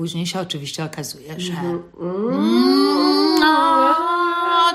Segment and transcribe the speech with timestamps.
[0.00, 1.52] później się oczywiście okazuje, że.
[1.52, 1.84] Mm,
[3.40, 3.96] no,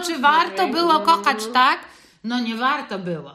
[0.06, 1.80] czy warto było kochać tak?
[2.24, 3.32] No nie warto było.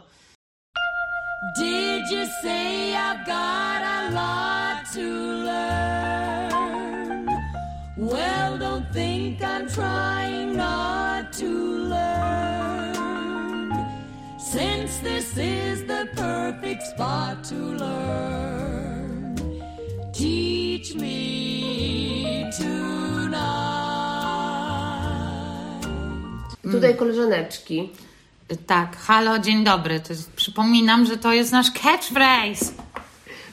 [1.58, 5.00] Did you say I've got a lot to
[5.46, 7.26] learn?
[7.96, 11.46] Well, don't think I'm trying not to
[11.94, 12.90] learn.
[14.52, 18.89] Since this is the perfect spot to learn,
[20.80, 23.40] teach me tonight.
[26.72, 27.90] Tutaj koleżaneczki.
[28.66, 30.00] Tak, halo, dzień dobry.
[30.00, 32.72] To jest, przypominam, że to jest nasz catchphrase.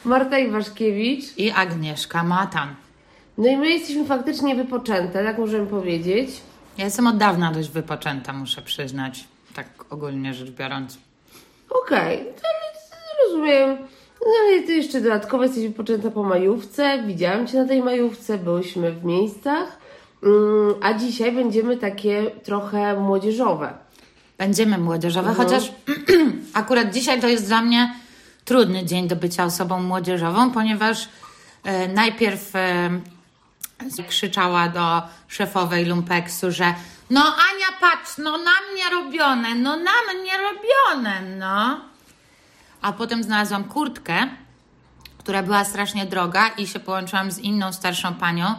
[0.06, 1.38] Marta Iwaszkiewicz.
[1.38, 2.76] I Agnieszka Matan.
[3.38, 6.30] No i my jesteśmy faktycznie wypoczęte, tak możemy powiedzieć.
[6.78, 10.98] Ja jestem od dawna dość wypoczęta, muszę przyznać, tak ogólnie rzecz biorąc.
[11.70, 13.88] Okej, to ale rozumiem.
[14.26, 17.04] No ale ty jeszcze dodatkowo jesteś wypoczęta po majówce.
[17.04, 19.78] Widziałam Cię na tej majówce, byłyśmy w miejscach.
[20.24, 23.74] Mm, A dzisiaj będziemy takie trochę młodzieżowe.
[24.38, 25.72] Będziemy młodzieżowe, chociaż
[26.54, 27.94] akurat dzisiaj to jest dla mnie
[28.46, 31.10] trudny dzień do bycia osobą młodzieżową, ponieważ
[31.64, 32.90] e, najpierw e,
[34.08, 36.74] krzyczała do szefowej Lumpeksu, że
[37.10, 41.80] no Ania patrz, no na mnie robione, no na mnie robione, no.
[42.82, 44.28] A potem znalazłam kurtkę,
[45.18, 48.56] która była strasznie droga i się połączyłam z inną starszą panią,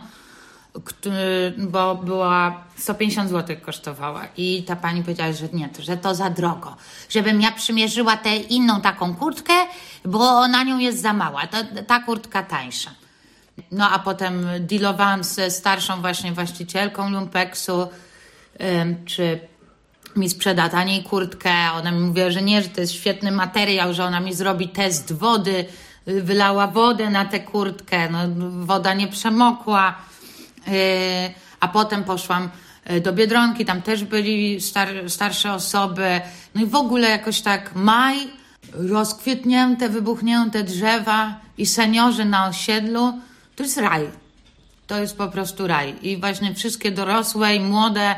[1.59, 4.25] bo była 150 zł kosztowała.
[4.37, 6.77] I ta pani powiedziała, że nie, że to za drogo,
[7.09, 9.55] żebym ja przymierzyła tę inną taką kurtkę,
[10.05, 12.91] bo na nią jest za mała, ta, ta kurtka tańsza.
[13.73, 17.89] No a potem dealowałam ze starszą właśnie właścicielką Lumpeksu,
[19.07, 19.41] czy
[20.19, 24.05] mi sprzeda taniej kurtkę, ona mi mówiła, że nie, że to jest świetny materiał, że
[24.05, 25.65] ona mi zrobi test wody,
[26.09, 28.19] y, wylała wodę na tę kurtkę, no
[28.67, 29.95] woda nie przemokła,
[30.69, 32.49] Yy, a potem poszłam
[32.91, 36.21] y, do Biedronki, tam też byli star, starsze osoby,
[36.55, 38.17] no i w ogóle jakoś tak maj,
[38.73, 43.13] rozkwitnięte, wybuchnięte drzewa i seniorzy na osiedlu,
[43.57, 44.11] to jest raj.
[44.87, 45.95] To jest po prostu raj.
[46.03, 48.17] I właśnie wszystkie dorosłe i młode y,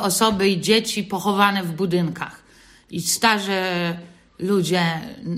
[0.00, 2.42] osoby i dzieci pochowane w budynkach.
[2.90, 3.62] I starzy
[4.38, 4.82] ludzie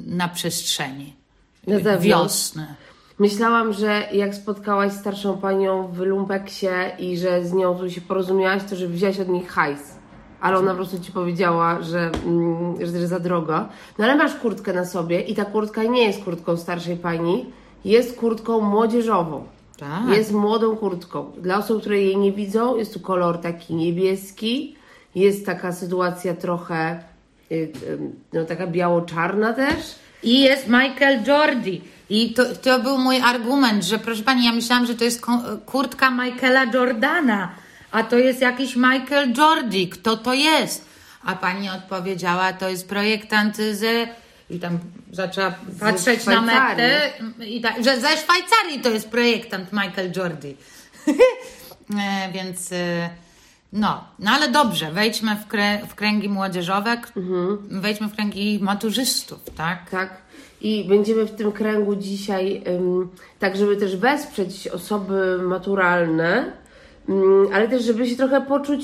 [0.07, 1.15] na przestrzeni.
[1.67, 1.99] Na.
[1.99, 2.67] Wiosny.
[3.19, 6.67] Myślałam, że jak spotkałaś starszą panią w lumpeksie
[6.99, 9.81] i że z nią tu się porozumiałaś, to że wziąłeś od niej hajs.
[10.41, 13.69] Ale ona po prostu ci powiedziała, że, mm, że, że za drogo.
[13.99, 17.47] No ale masz kurtkę na sobie i ta kurtka nie jest kurtką starszej pani,
[17.85, 19.45] jest kurtką młodzieżową.
[19.81, 20.17] Tak.
[20.17, 21.33] Jest młodą kurtką.
[21.39, 24.77] Dla osób, które jej nie widzą, jest tu kolor taki niebieski.
[25.15, 27.03] Jest taka sytuacja trochę,
[27.53, 27.99] y, y,
[28.33, 29.95] no taka biało-czarna też.
[30.23, 31.81] I jest Michael Jordi.
[32.11, 35.27] I to, to był mój argument, że proszę pani, ja myślałam, że to jest
[35.67, 37.49] kurtka Michaela Jordana,
[37.91, 39.89] a to jest jakiś Michael Jordi.
[39.89, 40.85] Kto to jest?
[41.25, 44.09] A pani odpowiedziała, to jest projektant ze.
[44.51, 44.79] I tam
[45.13, 47.13] zaczęła patrzeć na metę,
[47.47, 50.57] i tak, że ze Szwajcarii to jest projektant Michael Jordi.
[52.01, 52.73] e, więc.
[52.73, 53.11] E,
[53.73, 57.11] no, no ale dobrze, wejdźmy w, krę- w kręgi młodzieżowe, k-
[57.71, 59.91] wejdźmy w kręgi maturzystów, tak?
[59.91, 60.11] Tak.
[60.61, 62.63] I będziemy w tym kręgu dzisiaj,
[63.39, 66.53] tak żeby też wesprzeć osoby maturalne,
[67.09, 68.83] ym, ale też żeby się trochę poczuć,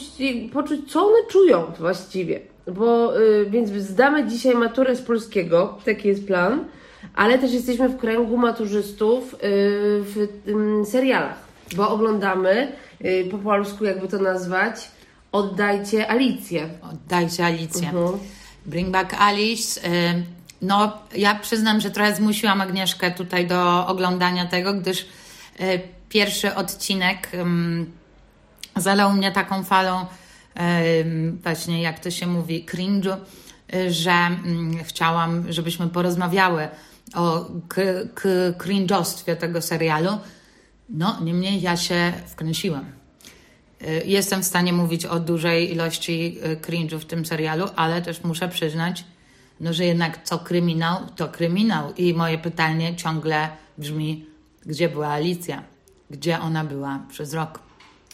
[0.52, 2.40] poczuć co one czują właściwie.
[2.72, 6.64] Bo y, więc zdamy dzisiaj maturę z polskiego, taki jest plan,
[7.14, 9.38] ale też jesteśmy w kręgu maturzystów y,
[10.02, 10.28] w
[10.84, 11.38] serialach,
[11.76, 12.72] bo oglądamy
[13.04, 14.90] y, po polsku, jakby to nazwać,
[15.32, 16.68] Oddajcie Alicję.
[16.82, 17.88] Oddajcie Alicję.
[17.88, 18.18] Mhm.
[18.66, 19.80] Bring back Alice.
[20.62, 25.06] No, ja przyznam, że trochę zmusiłam Agnieszkę tutaj do oglądania tego, gdyż
[26.08, 27.30] pierwszy odcinek
[28.76, 30.06] zalał mnie taką falą,
[31.42, 33.16] właśnie jak to się mówi, cringe'u,
[33.74, 36.68] y, że mm, chciałam, żebyśmy porozmawiały
[37.14, 37.50] o
[38.58, 40.10] cringe'ostwie tego serialu.
[40.88, 42.84] No, niemniej ja się wkręciłam.
[43.82, 48.24] Y, Jestem w stanie mówić o dużej ilości y, cringe'u w tym serialu, ale też
[48.24, 49.04] muszę przyznać,
[49.60, 51.94] no, że jednak co kryminał, to kryminał.
[51.94, 53.48] I moje pytanie ciągle
[53.78, 54.26] brzmi,
[54.66, 55.62] gdzie była Alicja?
[56.10, 57.65] Gdzie ona była przez rok?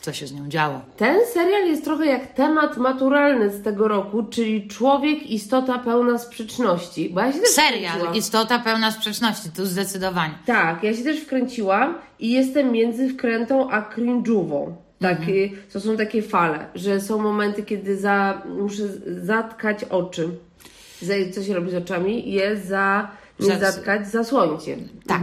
[0.02, 0.80] Co się z nią działo?
[0.96, 7.10] Ten serial jest trochę jak temat maturalny z tego roku, czyli człowiek, istota pełna sprzeczności.
[7.10, 8.14] Bo ja się też Serial, wkręciłam.
[8.16, 10.34] istota pełna sprzeczności, tu zdecydowanie.
[10.46, 14.72] Tak, ja się też wkręciłam i jestem między wkrętą a cringe'ową.
[15.00, 15.50] Tak, Mhm.
[15.72, 18.82] to są takie fale, że są momenty, kiedy za, muszę
[19.22, 20.28] zatkać oczy.
[21.34, 22.32] Co się robi z oczami?
[22.32, 23.08] Je za,
[23.40, 24.76] nie Za- zatkać, zasłonić je.
[25.06, 25.20] Tak.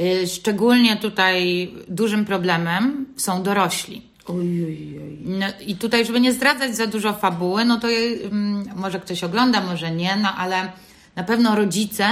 [0.00, 4.02] Y, Szczególnie tutaj dużym problemem są dorośli.
[4.26, 5.18] Oj, oj, oj.
[5.24, 9.60] No, I tutaj, żeby nie zdradzać za dużo fabuły, no to mm, może ktoś ogląda,
[9.60, 10.72] może nie, no ale
[11.16, 12.04] na pewno rodzice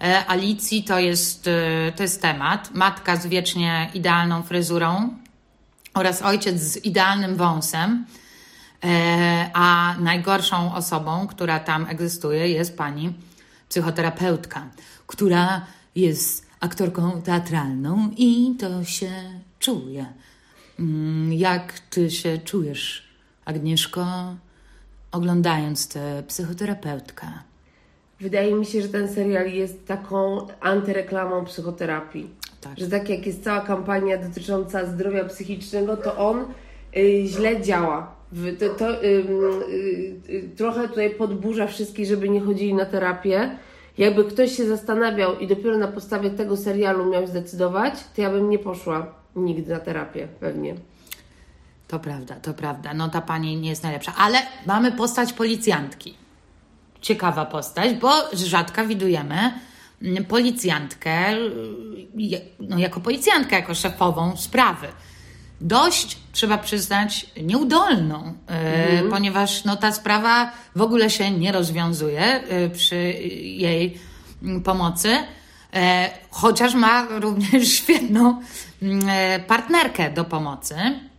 [0.00, 2.70] e, Alicji to jest, e, to jest temat.
[2.74, 5.16] Matka z wiecznie idealną fryzurą
[5.94, 8.06] oraz ojciec z idealnym wąsem.
[8.84, 13.14] E, a najgorszą osobą, która tam egzystuje, jest pani
[13.68, 14.66] psychoterapeutka,
[15.06, 19.10] która jest aktorką teatralną i to się
[19.58, 20.06] czuje.
[20.78, 23.04] Mm, Jak ty się czujesz,
[23.44, 24.06] Agnieszko,
[25.12, 27.26] oglądając tę psychoterapeutkę?
[28.20, 32.30] Wydaje mi się, że ten serial jest taką antyreklamą psychoterapii.
[32.60, 32.78] Tak.
[32.78, 36.44] Że tak jak jest cała kampania dotycząca zdrowia psychicznego, to on
[36.96, 38.14] y, źle działa.
[38.58, 39.04] To, to ym,
[39.68, 43.58] y, y, trochę tutaj podburza wszystkich, żeby nie chodzili na terapię.
[43.98, 48.50] Jakby ktoś się zastanawiał i dopiero na podstawie tego serialu miał zdecydować, to ja bym
[48.50, 50.74] nie poszła nigdy na terapię, pewnie.
[51.88, 52.94] To prawda, to prawda.
[52.94, 54.14] No ta pani nie jest najlepsza.
[54.16, 56.14] Ale mamy postać policjantki.
[57.00, 59.52] Ciekawa postać, bo z rzadka widujemy
[60.02, 64.88] mm, policjantkę, y, no jako policjantkę, jako szefową sprawy.
[65.60, 68.34] Dość, trzeba przyznać, nieudolną,
[69.06, 72.96] y, ponieważ no, ta sprawa w ogóle się nie rozwiązuje y, przy
[73.42, 73.98] jej
[74.42, 75.18] mm, pomocy.
[75.74, 78.42] E, chociaż ma również świetną mm,
[79.46, 80.74] partnerkę do pomocy.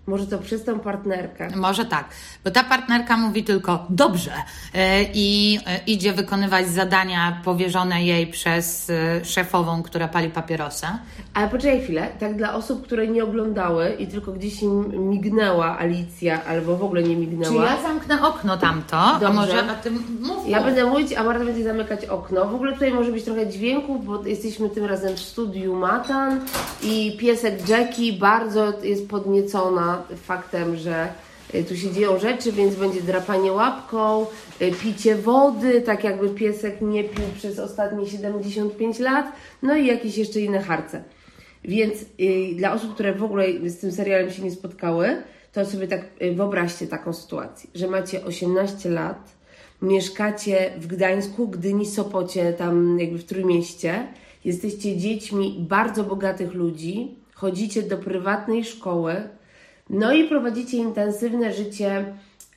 [0.08, 1.50] Może to przez tę partnerkę.
[1.56, 2.06] Może tak,
[2.44, 4.32] bo ta partnerka mówi tylko dobrze
[4.74, 11.00] e, i e, idzie wykonywać zadania powierzone jej przez e, szefową, która pali papierosa.
[11.34, 16.46] Ale poczekaj chwilę, tak dla osób, które nie oglądały i tylko gdzieś im mignęła Alicja,
[16.46, 17.66] albo w ogóle nie Czy mignęła.
[17.66, 18.98] ja zamknę okno tamto?
[18.98, 19.34] A Dobrze.
[19.34, 20.48] może o tym mów?
[20.50, 22.46] Ja będę mówić, a Marta będzie zamykać okno.
[22.46, 26.40] W ogóle tutaj może być trochę dźwięku, bo jesteśmy tym razem w studiu Matan
[26.84, 31.08] i piesek Jackie bardzo jest podniecona faktem, że
[31.56, 34.26] y, tu się dzieją rzeczy, więc będzie drapanie łapką,
[34.62, 39.32] y, picie wody, tak jakby piesek nie pił przez ostatnie 75 lat,
[39.62, 41.04] no i jakieś jeszcze inne harce.
[41.64, 45.88] Więc y, dla osób, które w ogóle z tym serialem się nie spotkały, to sobie
[45.88, 46.02] tak
[46.36, 49.36] wyobraźcie taką sytuację, że macie 18 lat,
[49.82, 54.08] mieszkacie w Gdańsku, Gdyni, Sopocie, tam jakby w Trójmieście,
[54.46, 59.16] jesteście dziećmi bardzo bogatych ludzi, chodzicie do prywatnej szkoły,
[59.90, 62.06] no i prowadzicie intensywne życie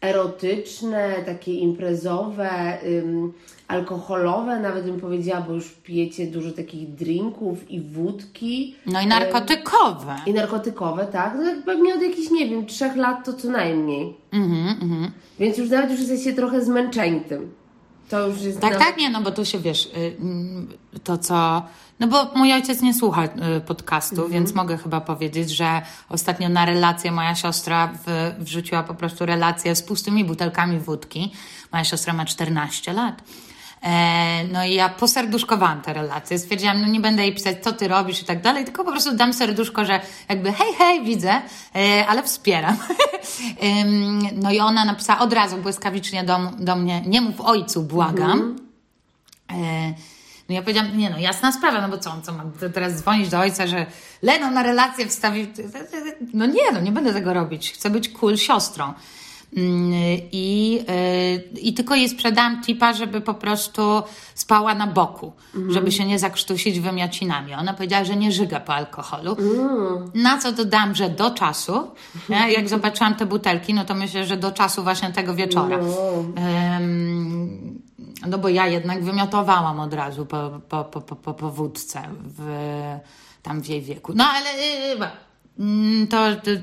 [0.01, 3.33] erotyczne, takie imprezowe, ym,
[3.69, 8.75] alkoholowe, nawet bym powiedziała, bo już pijecie dużo takich drinków i wódki.
[8.87, 10.17] No i narkotykowe.
[10.27, 11.35] I narkotykowe, tak?
[11.39, 14.17] No pewnie od jakichś, nie wiem, trzech lat to co najmniej.
[14.33, 15.11] Mhm, mhm.
[15.39, 17.51] Więc już nawet już jesteście trochę zmęczeni tym.
[18.09, 18.61] To już jest...
[18.61, 20.69] Tak, na- tak, nie, no bo tu się wiesz, y, mm,
[21.05, 21.63] to co.
[22.01, 24.33] No bo mój ojciec nie słucha y, podcastu, Mhm.
[24.33, 29.77] więc mogę chyba powiedzieć, że ostatnio na relację moja siostra w, wrzuciła po prostu relację
[29.77, 31.33] z pustymi butelkami wódki.
[31.73, 33.23] Moja siostra ma 14 lat.
[33.83, 36.39] E, no i ja poserduszkowałam tę relację.
[36.39, 39.17] Stwierdziłam, no nie będę jej pisać, co ty robisz i tak dalej, tylko po prostu
[39.17, 41.43] dam serduszko, że jakby hej, hej, widzę,
[41.77, 42.77] e, ale wspieram.
[44.35, 48.57] No i ona napisała od razu błyskawicznie do, do mnie, nie mów ojcu, błagam.
[49.51, 49.95] E,
[50.49, 53.39] No ja powiedziałam, nie no, jasna sprawa, no bo co, co mam teraz dzwonić do
[53.39, 53.87] ojca, że
[54.23, 55.47] Leno na relację wstawił.
[56.35, 57.73] No nie, no nie będę tego robić.
[57.73, 58.95] Chcę być cool siostrą.
[59.57, 59.93] Mm,
[60.33, 64.03] I, e, I tylko jej sprzedałam tipa, żeby po prostu
[64.35, 65.33] spała na boku,
[65.71, 67.55] żeby się nie zakrztusić wymiocinami.
[67.55, 69.37] Ona powiedziała, że nie żyga po alkoholu.
[70.15, 71.91] Na co dodam, że do czasu,
[72.29, 72.53] nie?
[72.53, 75.79] jak zobaczyłam te butelki, no to myślę, że do czasu właśnie tego wieczora.
[76.37, 77.79] Em,
[78.27, 82.03] no bo ja jednak wymiotowałam od razu po, po, po, po, po, wódce
[82.39, 82.43] w,
[83.43, 84.13] tam w jej wieku.
[84.17, 85.09] No ale mm,
[86.11, 86.17] to,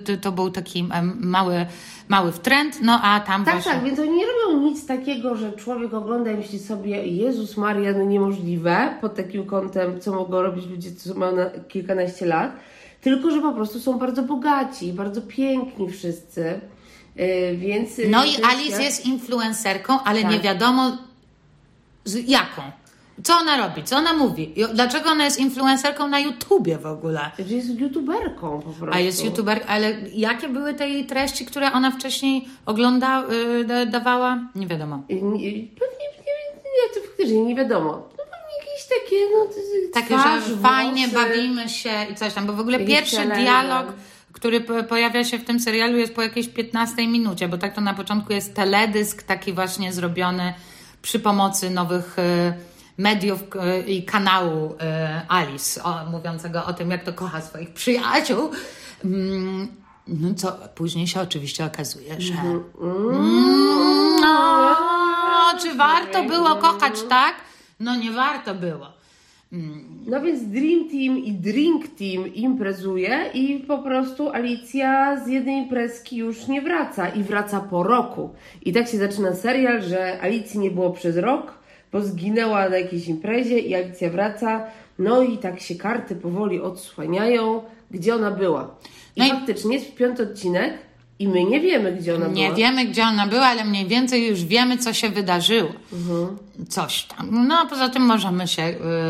[0.06, 0.86] to, to był taki
[1.20, 1.66] mały,
[2.08, 3.72] mały wtręt, no a tam Tak, właśnie...
[3.72, 7.92] tak, więc oni nie robią nic takiego, że człowiek ogląda i myśli sobie, Jezus Maria,
[7.92, 12.52] no niemożliwe, pod takim kątem, co mogą robić ludzie, co mają na kilkanaście lat,
[13.02, 16.62] tylko, że po prostu są bardzo bogaci, bardzo piękni wszyscy,
[17.16, 17.90] yy, więc...
[18.10, 20.32] No i Alice jest influencerką, ale Tak.
[20.32, 20.98] nie wiadomo
[22.06, 22.62] z jaką.
[23.24, 27.32] Co ona robi, co ona mówi, dlaczego ona jest influencerką na YouTubie w ogóle.
[27.48, 28.96] Jest youtuberką po prostu.
[28.96, 33.24] A jest youtuber, ale jakie były te jej treści, które ona wcześniej ogląda,
[33.60, 34.40] y, da, dawała?
[34.56, 35.04] Nie wiadomo.
[35.10, 37.92] Nie, pewnie, nie, nie, faktycznie nie wiadomo.
[38.18, 38.24] No
[38.60, 39.48] jakieś takie, no...
[39.94, 41.28] Takie, twarz, że fajnie włosy.
[41.28, 43.88] bawimy się i coś tam, bo w ogóle pierwszy dialog,
[44.32, 47.82] który po- pojawia się w tym serialu jest po jakiejś 15 minucie, bo tak to
[47.82, 50.54] na początku jest teledysk taki właśnie zrobiony
[51.02, 52.54] przy pomocy nowych, y,
[52.98, 58.52] mediów e, i kanału e, Alice, o, mówiącego o tym, jak to kocha swoich przyjaciół.
[59.06, 59.68] Mm,
[60.08, 62.34] No co później się oczywiście okazuje, że.
[62.34, 64.76] Mm, no,
[65.62, 67.36] czy warto było kochać tak?
[67.80, 68.88] No nie warto było.
[70.06, 76.18] No więc Dream Team i Drink Team imprezuje i po prostu Alicja z jednej imprezki
[76.18, 78.34] już nie wraca i wraca po roku.
[78.62, 81.54] I tak się zaczyna serial, że Alicji nie było przez rok,
[81.96, 84.64] bo zginęła na jakiejś imprezie i Alicja wraca.
[85.00, 87.62] No i tak się karty powoli odsłaniają,
[87.92, 88.76] gdzie ona była.
[89.16, 90.74] I No i- faktycznie jest piąty odcinek
[91.20, 92.56] i my nie wiemy, gdzie ona Nie była.
[92.58, 95.70] wiemy, gdzie ona była, ale mniej więcej już wiemy, co się wydarzyło.
[96.70, 97.48] Coś tam.
[97.48, 98.64] No, a poza tym możemy się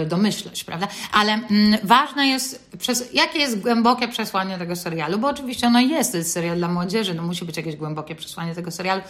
[0.04, 0.88] y, domyśleć, prawda?
[1.14, 6.12] Ale mm, ważne jest, przez, jakie jest głębokie przesłanie tego serialu, bo oczywiście ono jest,
[6.12, 9.02] to jest serial dla młodzieży, no musi być jakieś głębokie przesłanie tego serialu.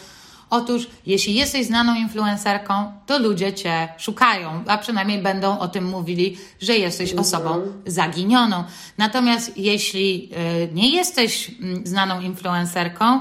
[0.49, 2.73] Otóż, jeśli jesteś znaną influencerką,
[3.05, 8.63] to ludzie cię szukają, a przynajmniej będą o tym mówili, że jesteś osobą zaginioną.
[8.97, 10.29] Natomiast jeśli
[10.63, 13.19] y, nie jesteś mm, znaną influencerką,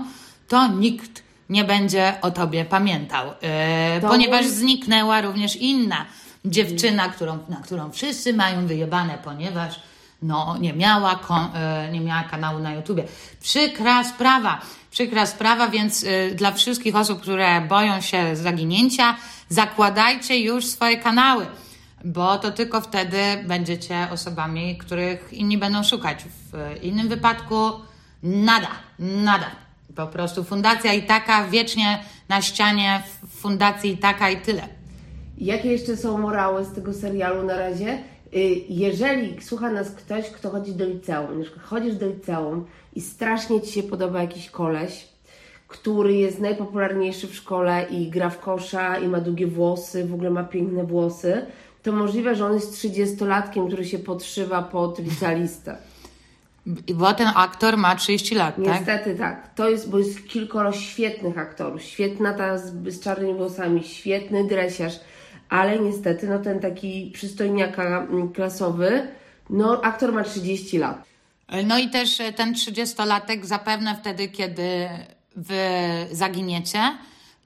[0.48, 6.06] to nikt nie będzie o tobie pamiętał, y, ponieważ zniknęła również inna
[6.44, 9.80] dziewczyna, którą, na którą wszyscy mają wyjebane, ponieważ
[10.22, 11.44] no, nie, miała kon,
[11.88, 13.04] y, nie miała kanału na YouTubie.
[13.40, 14.60] Przykra sprawa,
[14.94, 19.16] przykra sprawa, więc y, dla wszystkich osób, które boją się zaginięcia,
[19.48, 21.46] zakładajcie już swoje kanały,
[22.04, 26.24] bo to tylko wtedy będziecie osobami, których inni będą szukać.
[26.52, 27.70] W innym wypadku
[28.22, 29.50] nada, nada.
[29.96, 31.98] Po prostu fundacja i taka, wiecznie
[32.28, 34.68] na ścianie fundacji i taka i tyle.
[35.38, 37.98] Jakie jeszcze są morały z tego serialu na razie?
[38.34, 42.64] Y, Jeżeli słucha nas ktoś, kto chodzi do liceum, na przykład chodzisz do liceum
[42.94, 45.08] i strasznie Ci się podoba jakiś koleś,
[45.68, 50.30] który jest najpopularniejszy w szkole i gra w kosza i ma długie włosy, w ogóle
[50.30, 51.46] ma piękne włosy,
[51.82, 55.76] to możliwe, że on jest 30-latkiem, który się podszywa pod licealistę.
[56.94, 58.64] Bo ten aktor ma 30 lat, tak?
[58.64, 59.54] Niestety tak.
[59.54, 61.82] To jest, bo jest kilkoro świetnych aktorów.
[61.82, 65.00] Świetna ta z, z czarnymi włosami, świetny dresiarz,
[65.54, 69.08] ale niestety no ten taki przystojniaka mm, klasowy,
[69.50, 71.04] no aktor ma 30 lat.
[71.64, 74.88] No i też e, ten 30-latek zapewne wtedy, kiedy
[75.36, 75.60] wy
[76.12, 76.98] zaginiecie,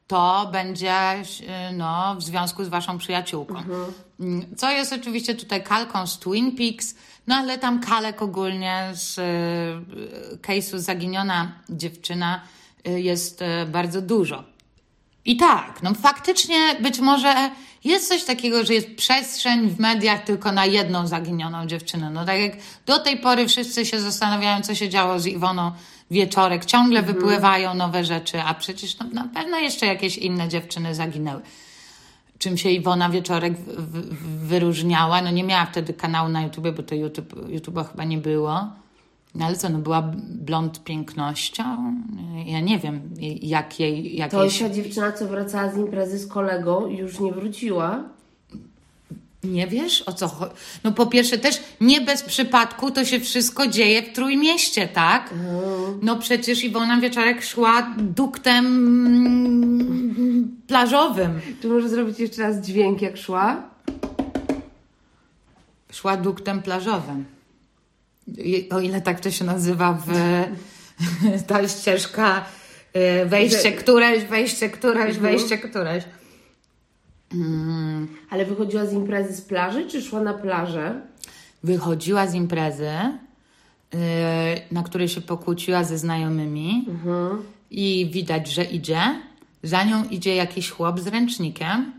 [0.07, 1.25] to będzie e,
[1.73, 3.55] no, w związku z waszą przyjaciółką.
[4.21, 6.95] Mm, Co jest oczywiście tutaj kalką z Twin Peaks,
[7.27, 9.23] no ale tam kalek ogólnie z e,
[10.37, 12.41] case'u zaginiona dziewczyna
[12.85, 14.45] jest bardzo dużo.
[15.29, 17.51] I tak, no faktycznie być może
[17.85, 22.11] jest coś takiego, że jest przestrzeń w mediach tylko na jedną zaginioną dziewczynę.
[22.11, 22.53] No tak jak
[22.87, 25.73] do tej pory wszyscy się zastanawiają, co się działo z Iwoną
[26.11, 26.65] Wieczorek.
[26.65, 31.41] Ciągle wypływają nowe rzeczy, a przecież no, na pewno jeszcze jakieś inne dziewczyny zaginęły.
[32.39, 35.23] Czym się Iwona Wieczorek w, w, wyróżniała?
[35.23, 38.69] No nie miała wtedy kanału na YouTube, bo to YouTube, YouTube'a chyba nie było.
[39.35, 41.65] No ale co, no była blond pięknością?
[42.47, 43.01] Ja nie wiem,
[43.43, 44.17] jak jej...
[44.17, 44.71] Jak To jej jest się...
[44.71, 48.05] dziewczyna, co wracała z imprezy z kolegą już nie wróciła.
[49.45, 50.53] Nie wiesz o co chodzi?
[50.85, 55.35] No po pierwsze też nie bez przypadku to się wszystko dzieje w Trójmieście, tak?
[56.03, 61.41] No przecież Iwona Wieczorek szła duktem mm, plażowym.
[61.63, 63.63] Czy może zrobić jeszcze raz dźwięk, jak szła?
[65.93, 67.25] Szła duktem plażowym.
[68.71, 70.11] O ile tak to się nazywa w
[71.49, 72.45] ta ścieżka
[73.23, 76.05] y, wejście któreś, wejście któreś, wejście któreś.
[78.31, 81.01] Ale wychodziła z imprezy z plaży, czy szła na plażę?
[81.63, 82.91] wychodziła z imprezy,
[83.95, 84.01] yy,
[84.73, 86.87] na której się pokłóciła ze znajomymi
[87.71, 89.01] i widać, że idzie.
[89.63, 91.93] Za nią idzie jakiś chłop z ręcznikiem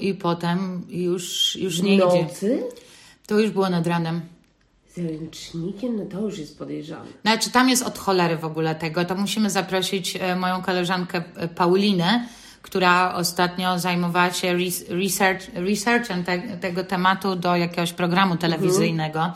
[0.00, 2.22] i potem już, już nie w idzie.
[2.22, 2.62] nocy?
[3.26, 4.20] To już było nad ranem.
[4.94, 5.96] Z ręcznikiem?
[5.96, 7.04] No to już jest podejrzane.
[7.22, 11.48] Znaczy tam jest od cholery w ogóle tego, to musimy zaprosić e, moją koleżankę e,
[11.48, 12.26] Paulinę,
[12.62, 19.20] która ostatnio zajmowała się res- research, researchem te, tego tematu do jakiegoś programu telewizyjnego.
[19.20, 19.32] E,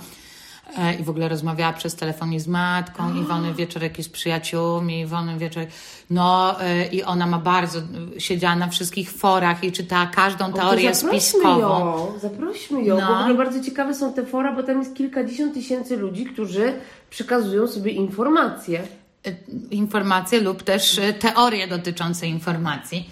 [1.01, 5.39] I w ogóle rozmawiała przez telefon i z matką Iwony Wieczorek i z przyjaciółmi Iwony
[5.39, 5.71] Wieczorek.
[6.11, 7.79] No e, i ona ma bardzo,
[8.19, 11.61] siedziała na wszystkich forach i czytała każdą O, teorię zaprośmy spiskową.
[11.61, 13.07] Ją, zaprośmy ją, No.
[13.07, 16.73] bo w ogóle bardzo ciekawe są te fora, bo tam jest kilkadziesiąt tysięcy ludzi, którzy
[17.11, 18.83] przekazują sobie informacje.
[19.27, 19.37] y,
[19.71, 23.11] informacje lub też teorie dotyczące informacji.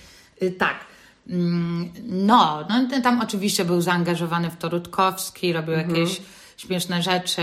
[0.58, 0.74] Tak.
[1.30, 6.20] Mm, No, no tam oczywiście był zaangażowany w to Rutkowski, robił jakieś
[6.66, 7.42] śmieszne rzeczy.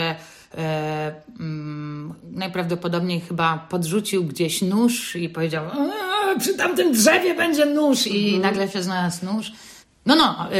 [0.57, 8.07] E, mm, najprawdopodobniej chyba podrzucił gdzieś nóż i powiedział, "Eee, przy tamtym drzewie będzie nóż
[8.07, 9.51] i nagle się znalazł nóż.
[10.05, 10.35] No, no.
[10.51, 10.57] Yy,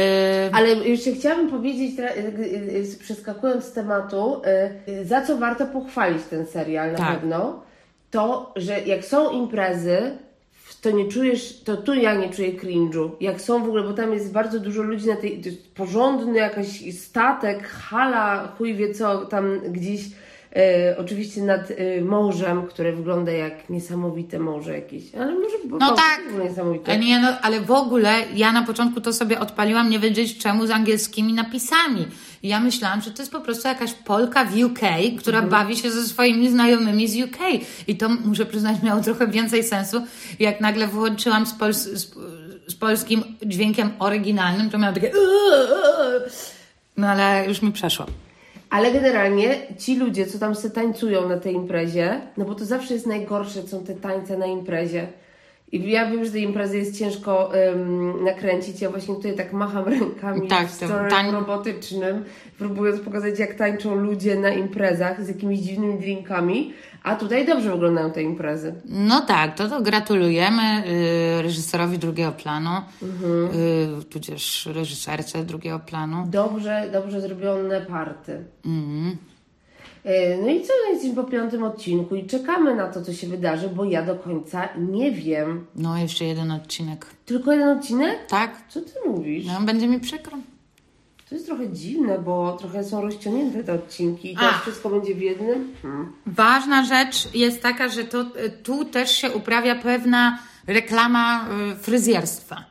[0.52, 4.42] Ale jeszcze chciałabym powiedzieć, y, przeskakując z tematu,
[5.04, 7.14] za co warto pochwalić ten serial na Tak.
[7.20, 7.62] pewno,
[8.10, 10.18] to, że jak są imprezy,
[10.82, 13.10] to nie czujesz, to tu ja nie czuję cringe'u.
[13.20, 16.38] Jak są w ogóle, bo tam jest bardzo dużo ludzi na tej, to jest porządny
[16.38, 20.00] jakiś statek, hala, chuj wie co, tam gdzieś
[20.56, 25.94] e, oczywiście nad e, morzem, które wygląda jak niesamowite morze jakieś, ale może bo No
[25.94, 26.20] tak.
[26.44, 26.92] niesamowite.
[26.92, 30.66] Ale Nie, no, ale w ogóle ja na początku to sobie odpaliłam, nie wiedzieć czemu
[30.66, 32.06] z angielskimi napisami.
[32.42, 34.80] I ja myślałam, że to jest po prostu jakaś Polka w UK,
[35.18, 35.50] która Mhm.
[35.50, 37.38] bawi się ze swoimi znajomymi z UK.
[37.86, 40.02] I to muszę przyznać miało trochę więcej sensu,
[40.38, 42.14] jak nagle włączyłam z, pols z,
[42.68, 45.12] z polskim dźwiękiem oryginalnym, to miałam takie
[46.96, 48.06] no ale już mi przeszło.
[48.70, 52.94] Ale generalnie ci ludzie, co tam se tańcują na tej imprezie, no bo to zawsze
[52.94, 55.06] jest najgorsze, są te tańce na imprezie.
[55.72, 58.80] I ja wiem, że tej imprezy jest ciężko ym, nakręcić.
[58.80, 62.24] Ja właśnie tutaj tak macham rękami Tak, w to stronę tań- robotycznym,
[62.58, 66.72] próbując pokazać, jak tańczą ludzie na imprezach z jakimiś dziwnymi drinkami.
[67.02, 68.74] A tutaj dobrze wyglądają te imprezy.
[68.84, 70.62] No tak, to, to gratulujemy
[71.38, 72.70] y, reżyserowi drugiego planu,
[73.02, 73.50] Mhm.
[74.00, 76.24] y, tudzież reżyserce drugiego planu.
[76.30, 78.44] Dobrze, dobrze zrobione party.
[78.66, 79.16] Mhm.
[80.04, 83.68] E, No i co, jesteśmy po piątym odcinku i czekamy na to, co się wydarzy,
[83.68, 85.66] bo ja do końca nie wiem.
[85.76, 87.06] No, jeszcze jeden odcinek.
[87.26, 88.26] Tylko jeden odcinek?
[88.26, 88.50] Tak?
[88.68, 89.46] Co ty mówisz?
[89.46, 90.38] No, będzie mi przykro.
[91.28, 95.20] To jest trochę dziwne, bo trochę są rozciągnięte te odcinki i teraz wszystko będzie w
[95.20, 95.74] jednym.
[95.82, 96.12] Hmm.
[96.26, 102.64] Ważna rzecz jest taka, że to, y, tu też się uprawia pewna reklama y, fryzjerstwa.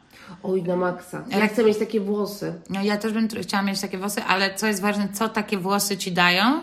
[0.44, 1.24] Oj, na maksa.
[1.30, 2.54] Ja chcę mieć takie włosy.
[2.70, 5.98] No, ja też bym chciała mieć takie włosy, ale co jest ważne, co takie włosy
[5.98, 6.62] ci dają,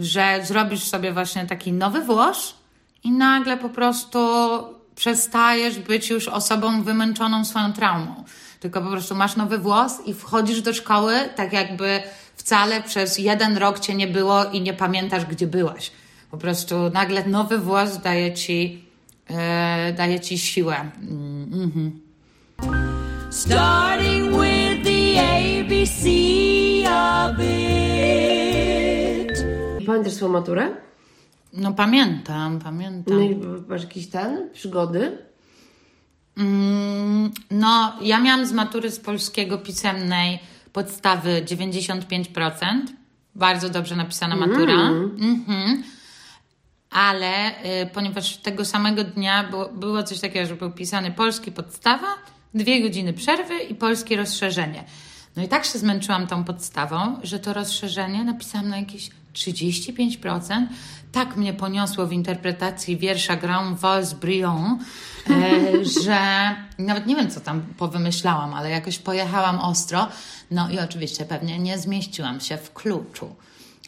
[0.00, 2.54] że zrobisz sobie właśnie taki nowy włos
[3.04, 4.18] i nagle po prostu
[4.94, 8.24] przestajesz być już osobą wymęczoną swoją traumą.
[8.60, 12.02] Tylko po prostu masz nowy włos i wchodzisz do szkoły tak jakby
[12.36, 15.90] wcale przez jeden rok cię nie było i nie pamiętasz, gdzie byłaś.
[16.30, 18.84] Po prostu nagle nowy włos daje ci,
[19.30, 20.76] e, daje ci siłę.
[21.00, 22.00] Mm, mhm.
[23.30, 26.47] Starting with the ABC
[29.98, 30.70] Pamiętasz swoją maturę?
[31.52, 33.22] No pamiętam, No pamiętam.
[33.22, 33.36] i
[33.68, 34.50] masz jakiś ten?
[34.52, 35.18] Przygody?
[36.36, 40.38] Mm, no, ja miałam z matury z polskiego pisemnej
[40.72, 42.62] podstawy 95%.
[43.34, 44.74] Bardzo dobrze napisana matura.
[45.20, 45.82] Mhm.
[46.90, 47.50] Ale
[47.82, 52.06] y, ponieważ tego samego dnia było, było coś takiego, że był pisany polski podstawa,
[52.54, 54.84] dwie godziny przerwy i polskie rozszerzenie.
[55.36, 60.66] No i tak się zmęczyłam tą podstawą, że to rozszerzenie napisałam na jakieś 35%.
[61.12, 64.82] Tak mnie poniosło w interpretacji wiersza Grand Vals Briand,
[65.30, 66.20] e, że
[66.78, 70.08] nawet nie wiem, co tam powymyślałam, ale jakoś pojechałam ostro.
[70.50, 73.36] No i oczywiście pewnie nie zmieściłam się w kluczu.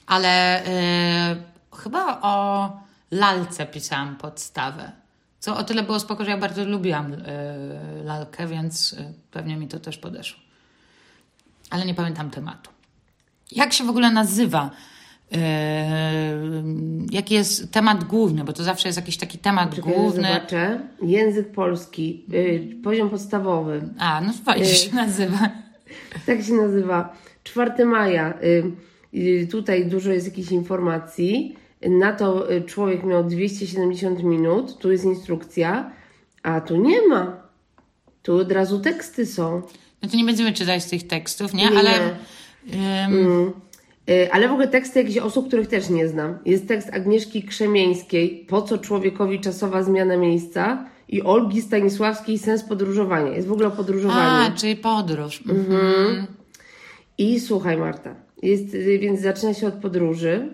[0.07, 1.37] Ale e,
[1.77, 2.71] chyba o
[3.11, 4.93] lalce pisałam podstawę.
[5.41, 7.19] Co o tyle było spoko, że ja bardzo lubiłam e,
[8.05, 10.41] lalkę, więc e, pewnie mi to też podeszło.
[11.71, 12.71] Ale nie pamiętam tematu.
[13.53, 14.71] Jak się w ogóle nazywa?
[15.33, 16.43] E,
[17.11, 18.45] jaki jest temat główny?
[18.45, 20.29] Bo to zawsze jest jakiś taki temat Czekaj, główny.
[20.29, 20.81] zobaczę.
[21.03, 23.89] Język polski, y, poziom podstawowy.
[23.99, 25.39] A, no fajnie się nazywa.
[26.27, 27.17] Tak się nazywa.
[27.45, 28.35] 4 maja.
[29.51, 31.57] Tutaj dużo jest jakichś informacji.
[31.89, 34.79] Na to człowiek miał 270 minut.
[34.79, 35.91] Tu jest instrukcja,
[36.43, 37.37] a tu nie ma.
[38.23, 39.63] Tu od razu teksty są.
[40.03, 41.71] No to nie będziemy czytać tych tekstów, nie?
[41.71, 41.91] Nie, Ale
[42.69, 43.53] Y,
[44.33, 46.39] Ale w ogóle teksty jakichś osób, których też nie znam.
[46.45, 50.87] Jest tekst Agnieszki Krzemieńskiej, Po co człowiekowi czasowa zmiana miejsca?
[51.09, 53.37] I Olgi Stanisławskiej, Sens podróżowania.
[53.37, 54.53] Jest w ogóle o podróżowaniu.
[54.53, 55.43] a, czyli podróż.
[55.49, 56.27] Mhm.
[57.19, 60.49] I słuchaj, Marta, jest, y, więc zaczyna się od podróży.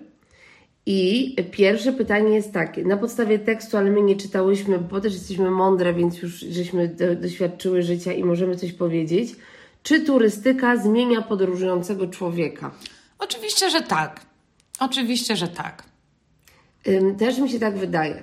[0.86, 5.50] I pierwsze pytanie jest takie, na podstawie tekstu, ale my nie czytałyśmy, bo też jesteśmy
[5.50, 9.36] mądre, więc już żeśmy do, doświadczyły życia i możemy coś powiedzieć.
[9.82, 12.70] Czy turystyka zmienia podróżującego człowieka?
[13.18, 14.20] Oczywiście, że tak.
[14.80, 15.82] Oczywiście, że tak.
[17.18, 18.22] Też mi się tak wydaje.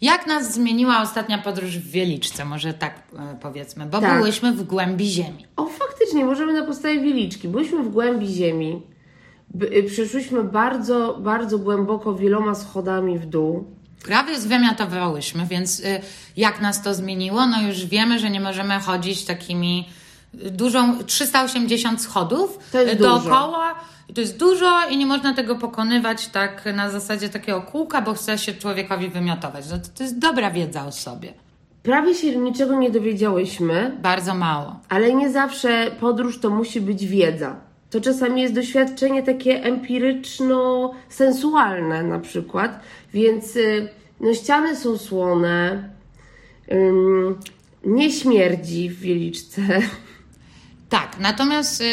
[0.00, 4.18] Jak nas zmieniła ostatnia podróż w Wieliczce, może tak e, powiedzmy, bo Tak.
[4.18, 5.46] byłyśmy w głębi ziemi.
[5.56, 7.48] O, faktycznie, możemy na podstawie wieliczki.
[7.48, 8.82] Byliśmy w głębi ziemi.
[9.62, 13.64] Y, przeszłyśmy bardzo, bardzo głęboko wieloma schodami w dół.
[14.04, 16.00] Prawie zwymiotowałyśmy, więc y,
[16.36, 17.46] jak nas to zmieniło?
[17.46, 19.88] No już wiemy, że nie możemy chodzić takimi
[20.34, 23.10] dużą, 380 schodów To jest dużo.
[23.10, 23.74] dookoła.
[24.08, 28.14] I To jest dużo i nie można tego pokonywać tak na zasadzie takiego kółka, bo
[28.14, 29.64] chce się człowiekowi wymiotować.
[29.70, 31.32] No to, to jest dobra wiedza o sobie.
[31.82, 34.76] prawie się niczego nie dowiedziałyśmy, Bardzo mało.
[34.88, 37.56] ale nie zawsze podróż to musi być wiedza.
[37.90, 42.80] To czasami jest doświadczenie takie empiryczno-sensualne na przykład,
[43.14, 43.88] więc y,
[44.20, 45.88] no, ściany są słone,
[46.72, 47.38] ym,
[47.84, 49.62] nie śmierdzi w wieliczce.
[50.88, 51.84] Tak, natomiast y,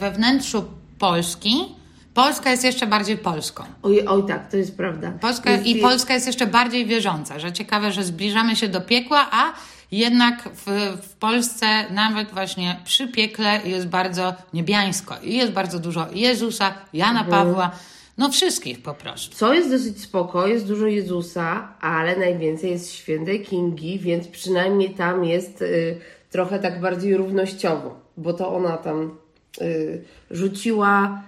[0.00, 0.64] we wnętrzu
[0.98, 1.74] Polski,
[2.14, 3.64] Polska jest jeszcze bardziej Polską.
[3.82, 5.12] Oj, oj tak, to jest prawda.
[5.20, 9.28] Polska, Jest I Polska jest jeszcze bardziej wierząca, że ciekawe, że zbliżamy się do piekła,
[9.30, 9.52] a
[9.92, 10.66] jednak w,
[11.02, 17.20] w Polsce nawet właśnie przy piekle jest bardzo niebiańsko i jest bardzo dużo Jezusa, Jana
[17.20, 17.30] Mhm.
[17.30, 17.70] Pawła,
[18.18, 19.36] no wszystkich po prostu.
[19.36, 25.24] Co jest dosyć spoko, jest dużo Jezusa, ale najwięcej jest świętej Kingi, więc przynajmniej tam
[25.24, 26.00] jest y,
[26.32, 29.16] trochę tak bardziej równościowo, bo to ona tam
[29.60, 31.22] y, rzuciła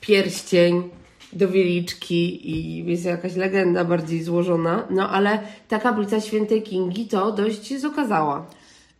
[0.00, 0.90] pierścień
[1.32, 7.32] do wieliczki i jest jakaś legenda bardziej złożona, no ale ta kaplica świętej Kingi to
[7.32, 8.46] dość jest okazała.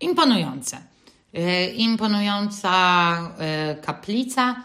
[0.00, 0.76] Imponujące.
[1.34, 2.72] E, Imponująca
[3.38, 4.56] e, kaplica.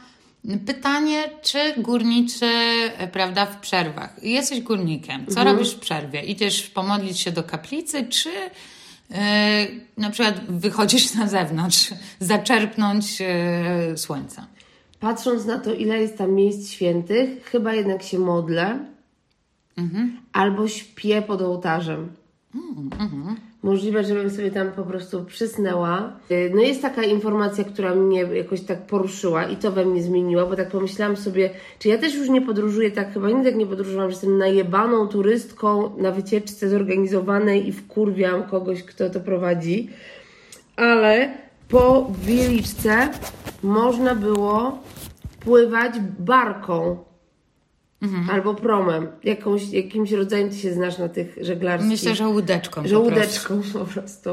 [0.65, 4.23] Pytanie, czy górnicy, e, prawda, w przerwach.
[4.23, 6.21] Jesteś górnikiem, co robisz w przerwie?
[6.21, 8.29] Idziesz pomodlić się do kaplicy, czy
[9.97, 14.47] na przykład wychodzisz na zewnątrz, zaczerpnąć e, słońca?
[14.99, 18.79] Patrząc na to, ile jest tam miejsc świętych, chyba jednak się modlę
[20.33, 22.11] albo śpię pod ołtarzem.
[23.63, 26.13] Możliwe, żebym sobie tam po prostu przysnęła.
[26.31, 30.45] Y, No jest taka informacja, która mnie jakoś tak poruszyła i to we mnie zmieniła,
[30.45, 33.65] bo tak pomyślałam sobie, czy ja też już nie podróżuję tak, chyba nigdy tak nie
[33.65, 39.89] podróżowałam, że jestem najebaną turystką na wycieczce zorganizowanej i wkurwiam kogoś, kto to prowadzi.
[40.75, 41.29] Ale
[41.69, 43.09] po Wieliczce
[43.63, 44.79] można było
[45.39, 47.08] pływać barką.
[48.31, 51.89] Albo promem, jakąś, jakimś rodzajem ty się znasz na tych żeglarskich.
[51.91, 52.81] Myślę, że łódeczką.
[52.83, 52.89] po prostu.
[52.89, 54.29] Żołódeczką po prostu.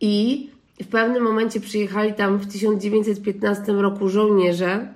[0.00, 0.48] I
[0.82, 4.88] w pewnym momencie przyjechali tam w 1915 roku żołnierze.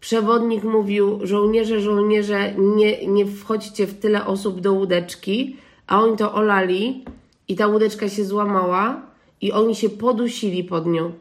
[0.00, 5.56] Przewodnik mówił: Żołnierze, żołnierze, nie, nie wchodźcie w tyle osób do łódeczki.
[5.86, 7.04] A oni to olali
[7.48, 9.02] i ta łódeczka się złamała
[9.40, 11.12] i oni się podusili pod nią.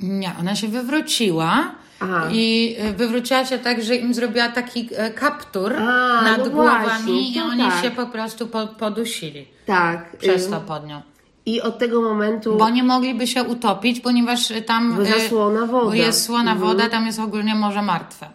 [0.00, 1.74] Nie, ona się wywróciła.
[2.00, 2.28] Aha.
[2.32, 6.84] I e, wywróciła się tak, że im zrobiła taki e, kaptur A, nad no głowami
[6.84, 7.82] właśnie, i oni tak.
[7.84, 10.16] się po prostu po, podusili Tak.
[10.18, 11.00] przez ym, to pod nią.
[11.46, 12.56] I od tego momentu.
[12.56, 15.96] Bo nie mogliby się utopić, ponieważ tam Bo zasłona woda.
[15.96, 16.58] jest słona Mhm.
[16.58, 18.26] woda, tam jest ogólnie morze martwe.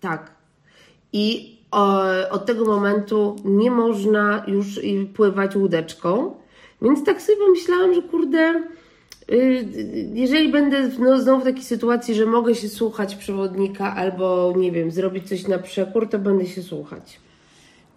[0.00, 0.30] Tak.
[1.12, 4.66] I o, od tego momentu nie można już
[5.16, 6.34] pływać łódeczką.
[6.82, 8.62] Więc tak sobie pomyślałam, że kurde, y,
[10.14, 14.90] jeżeli będę no, znowu w takiej sytuacji, że mogę się słuchać przewodnika albo nie wiem,
[14.90, 17.20] zrobić coś na przekór, to będę się słuchać.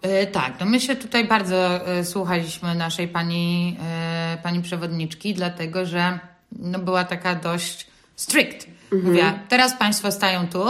[0.02, 5.86] E, tak, no my się tutaj bardzo e, słuchaliśmy naszej pani, e, pani przewodniczki, dlatego
[5.86, 6.18] że
[6.52, 7.86] no, była taka dość
[8.16, 8.66] strict.
[8.92, 10.64] Mówiła, teraz Państwo stają tu,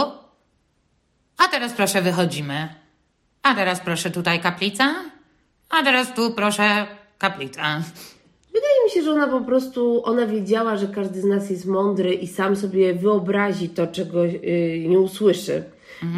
[1.37, 2.69] a teraz proszę wychodzimy,
[3.43, 4.95] a teraz proszę tutaj kaplica,
[5.69, 7.81] a teraz tu proszę kaplica.
[8.53, 12.13] Wydaje mi się, że ona po prostu, ona wiedziała, że każdy z nas jest mądry
[12.13, 15.63] i sam sobie wyobrazi to, czego y, nie usłyszy.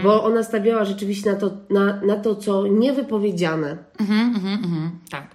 [0.03, 3.77] Bo ona stawiała rzeczywiście na to, na, na to co niewypowiedziane.
[3.99, 5.27] Mhm, mhm, mhm, tak.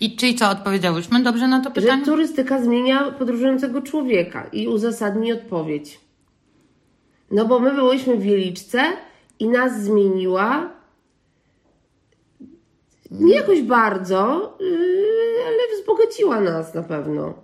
[0.00, 2.04] I czyli co, odpowiedziałyśmy dobrze na to Że pytanie?
[2.04, 6.00] turystyka zmienia podróżującego człowieka i uzasadni odpowiedź.
[7.30, 8.82] No bo my byłyśmy w Wieliczce
[9.38, 10.70] i nas zmieniła
[13.10, 17.34] nie jakoś bardzo, yy, ale wzbogaciła nas na pewno.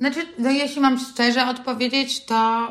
[0.00, 2.68] Znaczy, no jeśli mam szczerze odpowiedzieć, to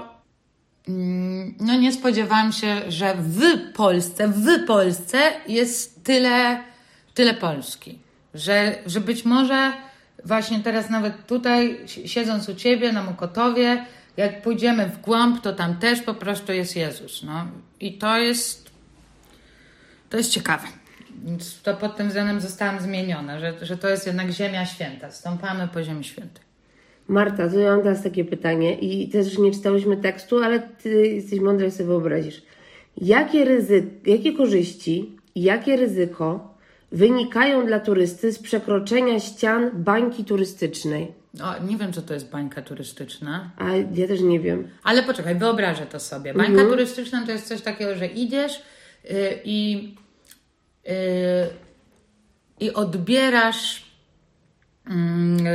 [0.87, 3.41] mm, no nie spodziewałam się, że w
[3.73, 6.63] Polsce, w Polsce jest tyle,
[7.13, 7.99] tyle Polski.
[8.33, 9.73] Że, że być może
[10.25, 13.85] właśnie teraz nawet tutaj, si- siedząc u Ciebie na Mokotowie,
[14.17, 17.23] jak pójdziemy w głąb, to tam też po prostu jest Jezus.
[17.23, 17.47] No.
[17.79, 18.71] I to jest,
[20.09, 20.67] to jest ciekawe.
[21.63, 25.11] To pod tym względem zostałam zmieniona, że, że to jest jednak ziemia święta.
[25.11, 26.47] Stąpamy po ziemi świętej.
[27.07, 31.39] Marta, to ja mam teraz takie pytanie i też nie czytałyśmy tekstu, ale ty jesteś
[31.39, 32.41] mądra i sobie wyobrazisz.
[32.97, 36.57] Jakie, ryzy- jakie korzyści i jakie ryzyko
[36.91, 41.11] wynikają dla turysty z przekroczenia ścian bańki turystycznej?
[41.43, 44.67] O, nie wiem, co to jest bańka turystyczna, A ja też nie wiem.
[44.83, 46.33] ale poczekaj, wyobrażę to sobie.
[46.33, 48.59] Bańka turystyczna to jest coś takiego, że idziesz y,
[49.43, 49.95] i,
[52.59, 53.85] i odbierasz
[54.89, 55.45] mm,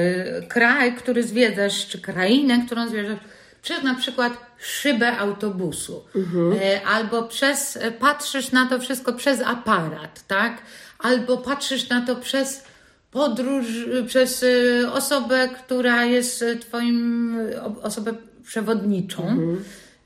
[0.48, 3.18] kraj, który zwiedzasz, czy krainę, którą zwiedzasz,
[3.62, 10.62] przez na przykład szybę autobusu, Y, albo przez, patrzysz na to wszystko przez aparat, tak?
[10.98, 12.64] Albo patrzysz na to przez
[13.10, 13.66] podróż,
[14.06, 18.14] przez y, osobę, która jest y, Twoim, y, osobę
[18.44, 19.36] przewodniczą.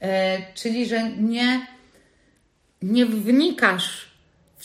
[0.00, 1.66] E, czyli, że nie,
[2.82, 4.05] nie wnikasz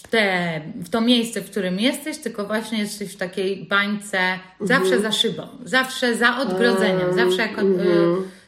[0.03, 5.01] w, te, w to miejsce, w którym jesteś, tylko właśnie jesteś w takiej bańce zawsze
[5.01, 7.65] za szybą, zawsze za odgrodzeniem, zawsze jako y,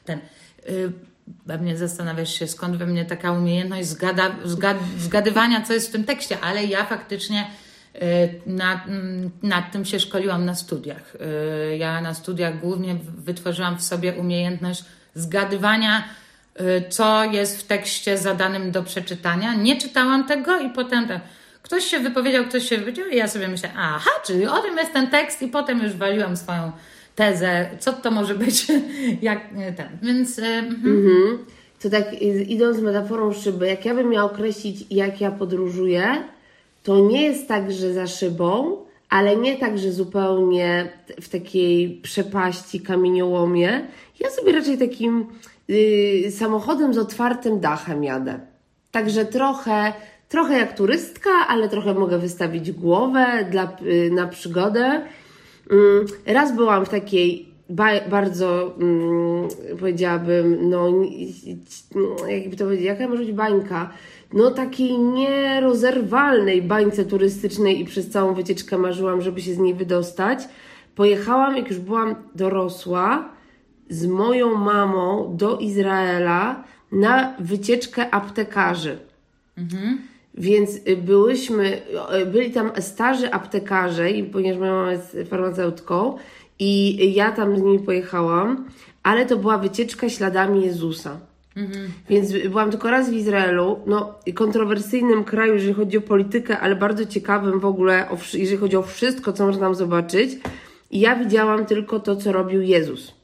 [0.05, 0.19] ten.
[0.69, 0.91] Y,
[1.47, 6.03] pewnie zastanawiasz się, skąd we mnie taka umiejętność zgada, zgad, zgadywania, co jest w tym
[6.03, 7.47] tekście, ale ja faktycznie
[7.95, 7.99] y,
[8.45, 11.15] nad, mm, nad tym się szkoliłam na studiach.
[11.71, 14.85] Y, Ja na studiach głównie wytworzyłam w sobie umiejętność
[15.15, 16.03] zgadywania,
[16.61, 19.53] y, co jest w tekście zadanym do przeczytania.
[19.53, 21.21] Nie czytałam tego i potem tak,
[21.63, 24.93] ktoś się wypowiedział, ktoś się wypowiedział i ja sobie myślę, aha, czyli o tym jest
[24.93, 26.71] ten tekst i potem już waliłam swoją
[27.15, 28.67] tezę, co to może być,
[29.21, 29.97] jak ten.
[30.02, 31.45] Więc y, mhm.
[31.84, 36.23] To tak y, idąc metaforą szyby, jak ja bym miała określić, jak ja podróżuję,
[36.84, 38.78] to nie jest tak, że za szybą,
[39.10, 40.89] ale nie tak, że zupełnie
[41.21, 43.88] w takiej przepaści, kamieniołomie.
[44.19, 45.26] Ja sobie raczej takim
[45.69, 48.39] y, samochodem z otwartym dachem jadę.
[48.91, 49.93] Także trochę,
[50.34, 55.02] trochę jak turystka, ale trochę mogę wystawić głowę dla, y, na przygodę.
[55.72, 59.48] Mm, Raz byłam w takiej ba- bardzo, mm,
[59.80, 60.91] powiedziałabym, no,
[61.96, 63.89] no, jakby to powiedzieć, jaka może być bańka?
[64.34, 70.39] No, takiej nierozerwalnej bańce turystycznej i przez całą wycieczkę marzyłam, żeby się z niej wydostać.
[70.96, 73.30] Pojechałam, jak już byłam dorosła,
[73.89, 78.98] z moją mamą do Izraela na wycieczkę aptekarzy.
[80.34, 81.82] Więc y, byłyśmy,
[82.22, 86.17] y, byli tam starzy aptekarze, ponieważ moja mama jest farmaceutką,
[86.60, 88.65] i ja tam z nimi pojechałam,
[89.04, 91.19] ale to była wycieczka śladami Jezusa.
[92.10, 97.06] Więc byłam tylko raz w Izraelu, no kontrowersyjnym kraju, jeżeli chodzi o politykę, ale bardzo
[97.06, 100.32] ciekawym w ogóle, jeżeli chodzi o wszystko, co można tam zobaczyć.
[100.91, 103.22] I ja widziałam tylko to, co robił Jezus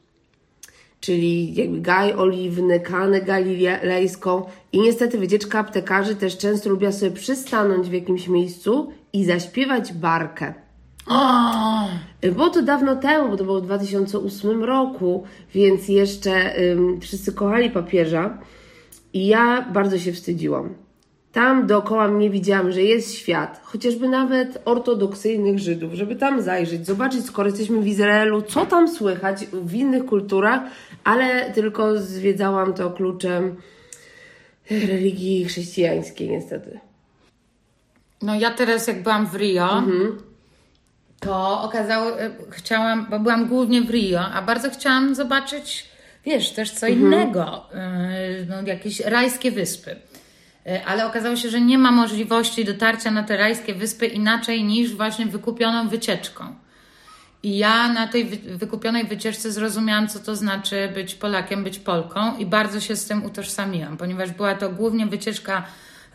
[0.99, 7.89] czyli jakby gaj oliwny, kanę galilejską i niestety wycieczka aptekarzy też często lubiła sobie przystanąć
[7.89, 10.53] w jakimś miejscu i zaśpiewać barkę.
[12.21, 17.69] Było to dawno temu, bo to było w 2008 roku, więc jeszcze ym, wszyscy kochali
[17.69, 18.37] papieża
[19.13, 20.88] i ja bardzo się wstydziłam.
[21.39, 27.25] Tam dookoła mnie widziałam, że jest świat, chociażby nawet ortodoksyjnych Żydów, żeby tam zajrzeć, zobaczyć,
[27.25, 30.61] skoro jesteśmy w Izraelu, co tam słychać w innych kulturach,
[31.03, 33.55] ale tylko zwiedzałam to kluczem
[34.71, 36.79] religii chrześcijańskiej, niestety.
[38.21, 39.83] No ja teraz jak byłam w Rio,
[41.19, 45.89] to okazało, e, chciałam, bo byłam głównie w Rio, a bardzo chciałam zobaczyć,
[46.25, 50.08] wiesz, też co innego, e, no, jakieś rajskie wyspy.
[50.69, 54.95] E, Ale okazało się, że nie ma możliwości dotarcia na te rajskie wyspy inaczej niż
[54.95, 56.55] właśnie wykupioną wycieczką.
[57.43, 62.37] I ja na tej wy- wykupionej wycieczce zrozumiałam, co to znaczy być Polakiem, być Polką
[62.37, 65.63] i bardzo się z tym utożsamiłam, ponieważ była to głównie wycieczka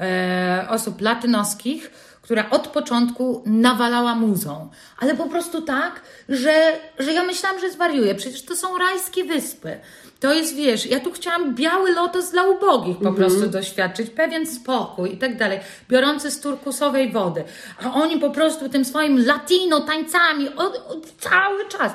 [0.01, 1.90] e, osób latynoskich,
[2.23, 4.71] która od początku nawalała muzą.
[4.99, 6.53] Ale po prostu tak, że,
[6.99, 8.14] że ja myślałam, że zwariuję.
[8.14, 9.81] Przecież to są rajskie wyspy.
[10.25, 15.15] To jest, wiesz, ja tu chciałam biały lotos dla ubogich po prostu doświadczyć, pewien spokój
[15.15, 17.45] i tak dalej, biorący z turkusowej wody.
[17.85, 21.93] A oni po prostu tym swoim latino tańcami od, od cały czas.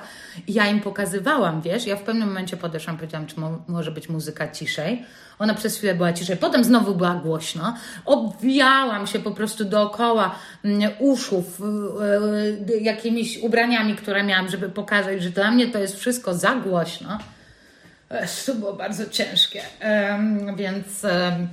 [0.47, 4.09] I ja im pokazywałam, wiesz, ja w pewnym momencie podeszłam, powiedziałam, czy mo- może być
[4.09, 5.05] muzyka ciszej.
[5.39, 7.73] Ona przez chwilę była ciszej, potem znowu była głośno.
[8.05, 11.61] Obwijałam się po prostu dookoła mm, uszów
[12.69, 16.55] y, y, jakimiś ubraniami, które miałam, żeby pokazać, że dla mnie to jest wszystko za
[16.55, 17.17] głośno.
[18.09, 19.61] Ech, To było bardzo ciężkie.
[20.55, 21.47] Więc em,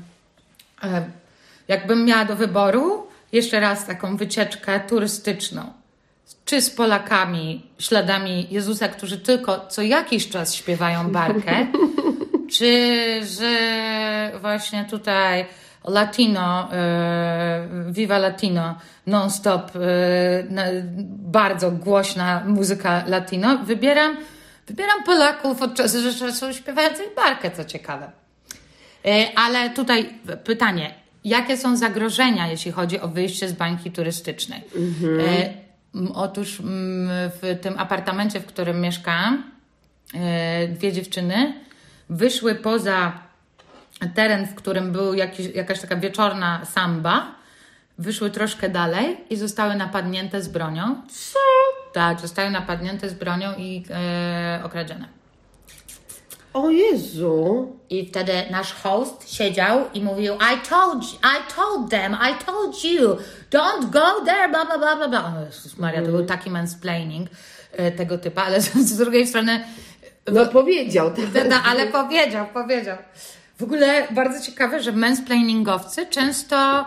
[1.68, 5.72] jakbym miała do wyboru jeszcze raz taką wycieczkę turystyczną,
[6.44, 11.66] czy z Polakami, śladami Jezusa, którzy tylko co jakiś czas śpiewają barkę,
[12.52, 13.52] czy że
[14.40, 15.46] właśnie tutaj
[15.84, 18.74] Latino, e, Viva Latino,
[19.06, 19.80] non-stop, e,
[21.08, 24.16] bardzo głośna muzyka latino, wybieram,
[24.66, 28.10] wybieram Polaków od czasu do czasu śpiewających barkę, co ciekawe.
[29.04, 34.62] E, Ale tutaj pytanie, jakie są zagrożenia, jeśli chodzi o wyjście z bańki turystycznej?
[35.20, 35.54] E,
[35.94, 36.58] m, Otóż
[37.40, 39.50] w tym apartamencie, w którym mieszkałam,
[40.14, 41.54] e, dwie dziewczyny
[42.10, 43.12] wyszły poza
[44.14, 47.34] teren, w którym był jakiś, jakaś taka wieczorna samba,
[47.98, 51.02] wyszły troszkę dalej i zostały napadnięte z bronią.
[51.08, 51.38] Co?
[51.96, 55.08] Tak, zostały napadnięte z bronią i e, okradzione.
[56.52, 57.72] O Jezu.
[57.90, 63.16] I wtedy nasz host siedział i mówił I told, I told them, I told you,
[63.50, 65.34] don't go there, bla, bla, bla, bla, bla.
[65.36, 67.28] O Jezus Maria, to był taki mansplaining
[67.72, 69.64] e, tego typa, ale z, z drugiej strony,
[70.32, 71.10] No powiedział.
[71.34, 71.48] Tak.
[71.48, 72.96] no, ale powiedział, powiedział.
[73.58, 76.86] W ogóle bardzo ciekawe, że mansplainingowcy często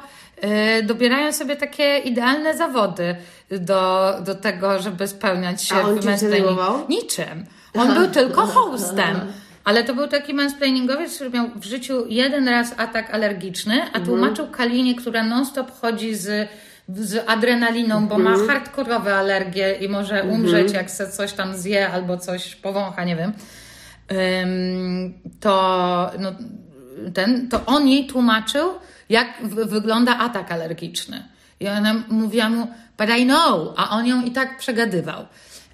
[0.83, 3.15] dobierają sobie takie idealne zawody
[3.51, 6.85] do, do tego, żeby spełniać się A on w zajmował?
[6.89, 7.45] Niczym.
[7.73, 9.19] On był tylko hostem.
[9.63, 14.47] Ale to był taki mansplainingowiec, który miał w życiu jeden raz atak alergiczny, a tłumaczył
[14.47, 16.49] Kalinie, która non-stop chodzi z,
[16.89, 22.17] z adrenaliną, bo ma hardkorowe alergie i może umrzeć, jak se coś tam zje albo
[22.17, 23.33] coś powącha, nie wiem.
[25.39, 26.31] To, no,
[27.13, 28.69] ten, to on jej tłumaczył,
[29.09, 31.23] jak wygląda atak alergiczny.
[31.59, 32.67] I ona mówiła mu,
[32.97, 35.25] but I know, a on ją i tak przegadywał.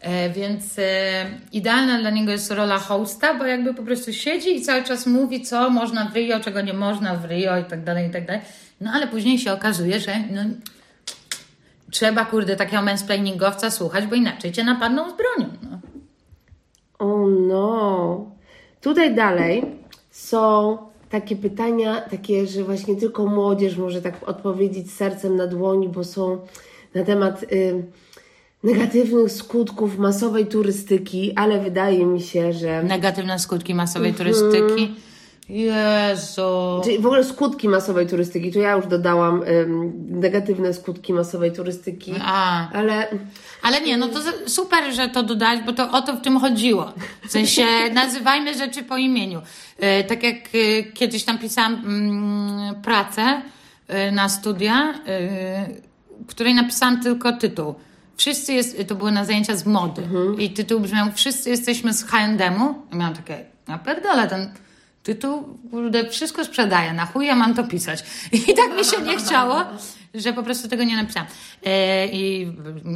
[0.02, 4.62] E, więc e, idealna dla niego jest rola hosta, bo jakby po prostu siedzi i
[4.62, 8.08] cały czas mówi, co można w Rio, czego nie można w Rio i tak dalej,
[8.08, 8.42] i tak dalej.
[8.82, 10.42] No ale później się okazuje, że no,
[11.92, 15.54] trzeba, kurde, takiego mansplainingowca słuchać, bo inaczej cię napadną z bronią.
[15.62, 15.80] No.
[17.00, 18.32] O no.
[18.82, 19.66] Tutaj dalej
[20.12, 20.78] są
[21.22, 26.38] takie pytania, takie, że właśnie tylko młodzież może tak odpowiedzieć sercem na dłoni, bo są
[26.94, 27.84] na temat y,
[28.64, 32.84] negatywnych skutków masowej turystyki, ale wydaje mi się, że.
[32.84, 34.96] Negatywne skutki masowej turystyki.
[35.50, 36.82] Jezu.
[36.84, 42.14] Czyli w ogóle skutki masowej turystyki, tu ja już dodałam ym, negatywne skutki masowej turystyki,
[42.22, 42.70] A.
[42.72, 43.08] ale
[43.62, 46.94] Ale nie, no to super, że to dodać, bo to o to w tym chodziło.
[47.28, 49.42] W sensie nazywajmy rzeczy po imieniu.
[49.80, 53.42] E, tak jak e, kiedyś tam pisałam mm, pracę
[53.88, 54.94] e, na studia,
[56.28, 57.76] której napisałam tylko tytuł.
[58.18, 60.02] Wszyscy jest, to były na zajęcia z mody
[60.38, 62.76] i tytuł brzmiał Wszyscy jesteśmy z H&M-u.
[62.94, 64.50] I miałam takie, ja pierdolę, ten
[65.06, 68.04] tytuł, kurde, wszystko sprzedaje, na chuj ja mam to pisać.
[68.50, 69.64] I tak mi się nie chciało,
[70.14, 71.28] że po prostu tego nie napisałam.
[71.66, 72.52] E, I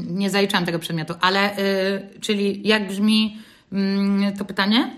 [0.10, 1.14] nie zaliczałam tego przedmiotu.
[1.22, 1.58] Ale, e,
[2.22, 3.38] czyli jak brzmi
[3.72, 4.98] mm, to pytanie?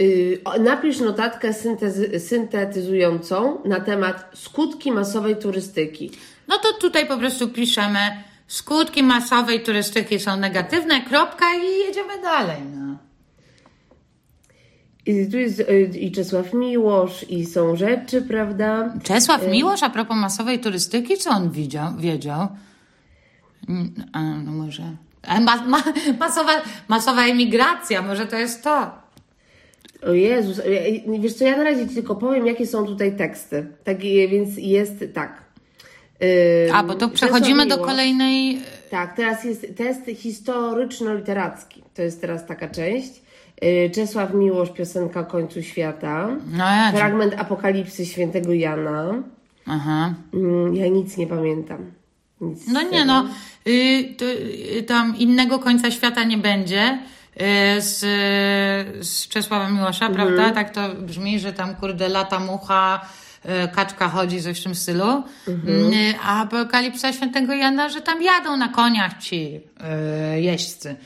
[0.00, 6.10] y, napisz notatkę syntezy- syntetyzującą na temat skutki masowej turystyki.
[6.48, 7.98] No to tutaj po prostu piszemy
[8.46, 12.62] skutki masowej turystyki są negatywne, kropka i jedziemy dalej.
[12.74, 12.96] No.
[15.06, 18.94] I tu jest y, i Czesław Miłosz, i są rzeczy, prawda?
[19.02, 22.48] Czesław Miłosz, a propos masowej turystyki, co on widział, wiedział?
[23.68, 24.82] Mm, A, no może.
[25.22, 25.82] A ma, ma,
[26.20, 26.52] masowa,
[26.88, 28.90] masowa emigracja, może to jest to.
[30.06, 30.60] O Jezus,
[31.20, 33.66] wiesz co, ja na razie Ci tylko powiem, jakie są tutaj teksty.
[33.84, 35.42] Tak, więc jest tak.
[36.22, 38.60] Y, A, bo to przechodzimy do kolejnej.
[38.90, 41.82] Tak, teraz jest test historyczno-literacki.
[41.94, 43.23] To jest teraz taka część.
[43.64, 46.28] Y, Czesław Miłosz, piosenka o końcu świata.
[46.52, 46.92] No ja.
[46.92, 49.14] Fragment Apokalipsy świętego Jana.
[49.66, 50.14] Aha.
[50.34, 51.78] Mm, Ja nic nie pamiętam.
[52.40, 53.24] Nic No nie, no.
[53.68, 54.24] Y, to,
[54.78, 56.98] y, tam innego końca świata nie będzie.
[57.76, 57.98] y, Z,
[59.06, 60.14] z Czesława Miłosza, Mhm.
[60.14, 60.50] prawda?
[60.54, 63.00] Tak to brzmi, że tam kurde lata mucha,
[63.44, 65.22] y, kaczka chodzi, coś w tym stylu.
[65.48, 65.92] Mhm.
[65.92, 69.60] Y, A Apokalipsa Świętego Jana, że tam jadą na koniach ci
[70.36, 70.96] jeźdźcy.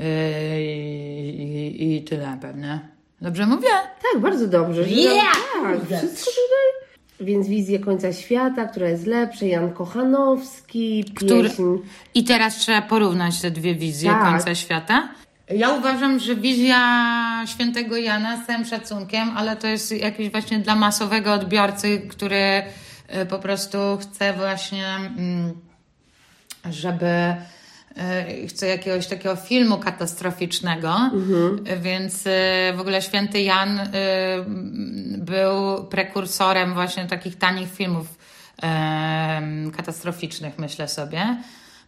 [0.00, 2.80] Y, I, I tyle pewnie.
[3.20, 3.68] Dobrze mówię?
[4.12, 4.84] Tak, bardzo dobrze.
[4.84, 5.36] że- Yeah!
[5.62, 6.88] Tak, wszystko tutaj.
[7.20, 9.46] Więc wizję końca świata, która jest lepsza.
[9.46, 11.48] Jan Kochanowski, Który...
[11.48, 11.62] pieśń.
[12.14, 14.22] I teraz trzeba porównać te dwie wizje Tak.
[14.32, 15.08] końca świata.
[15.50, 16.80] Ja uważam, że wizja
[17.46, 22.62] świętego Jana z całym szacunkiem, ale to jest jakiś właśnie dla masowego odbiorcy, który
[23.22, 25.52] y, po prostu chce właśnie, mm,
[26.70, 27.06] żeby
[28.42, 31.10] y, chce jakiegoś takiego filmu katastroficznego,
[31.72, 32.30] Y, więc y,
[32.76, 33.88] w ogóle święty Jan y,
[35.18, 38.18] był prekursorem właśnie takich tanich filmów
[39.76, 41.36] katastroficznych, myślę sobie.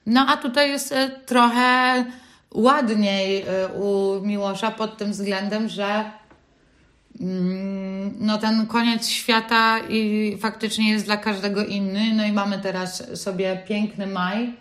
[0.06, 2.04] No a tutaj jest e, trochę
[2.54, 6.10] ładniej e, u Miłosza pod tym względem, że
[7.20, 12.14] mm, no ten koniec świata i faktycznie jest dla każdego inny.
[12.14, 14.52] No i mamy teraz sobie piękny maj, e,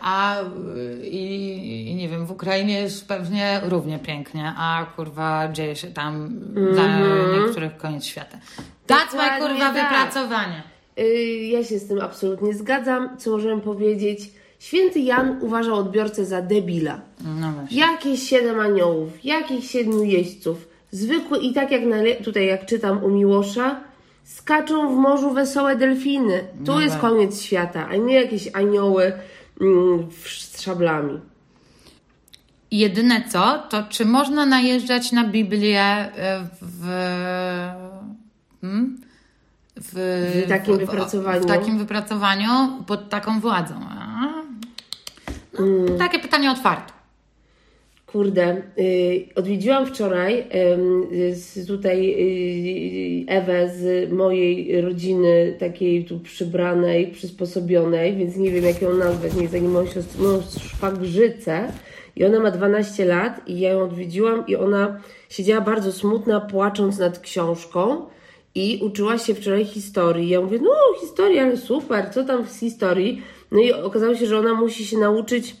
[0.00, 0.40] a
[0.76, 5.88] y, i, i nie wiem, w Ukrainie jest pewnie równie pięknie, a kurwa dzieje się
[5.88, 6.28] tam
[6.72, 6.98] dla
[7.38, 8.38] niektórych koniec świata.
[8.88, 9.74] That's my kurwa tak.
[9.74, 10.62] wypracowanie.
[10.98, 11.02] Y,
[11.44, 13.18] Ja się z tym absolutnie zgadzam.
[13.18, 14.30] Co możemy powiedzieć?
[14.58, 17.00] Święty Jan uważał odbiorcę za debila.
[17.40, 17.78] No właśnie.
[17.78, 20.68] Jakieś siedem aniołów, jakieś siedmiu jeźdźców.
[20.90, 21.82] Zwykły i tak jak
[22.24, 23.80] tutaj jak czytam u Miłosza,
[24.26, 26.44] skaczą w morzu wesołe delfiny.
[26.66, 27.00] Tu No jest tak.
[27.00, 29.12] koniec świata, a nie jakieś anioły
[29.60, 31.20] mm, w- z szablami.
[32.70, 36.86] Jedyne co, to czy można najeżdżać na Biblię e, w.
[38.60, 39.00] Hmm?
[39.76, 39.92] W,
[40.44, 41.40] W takim wypracowaniu?
[41.42, 42.48] W takim wypracowaniu
[42.86, 43.74] pod taką władzą.
[43.80, 44.16] No,
[45.58, 45.98] Mm.
[45.98, 46.92] Takie pytanie otwarte.
[48.06, 50.46] Kurde, y, odwiedziłam wczoraj
[51.66, 58.94] tutaj y, Ewę z mojej rodziny, takiej tu przybranej, przysposobionej, więc nie wiem jak ją
[58.94, 61.72] nazwać, nie zanim moją siostrę, moją szwagrzycę.
[62.16, 65.00] I ona ma 12 lat i ja ją odwiedziłam i ona
[65.30, 68.06] siedziała bardzo smutna, płacząc nad książką
[68.54, 70.28] i uczyła się wczoraj historii.
[70.28, 73.22] Ja mówię, no historia, ale super, co tam z historii?
[73.50, 75.56] No i okazało się, że ona musi się nauczyć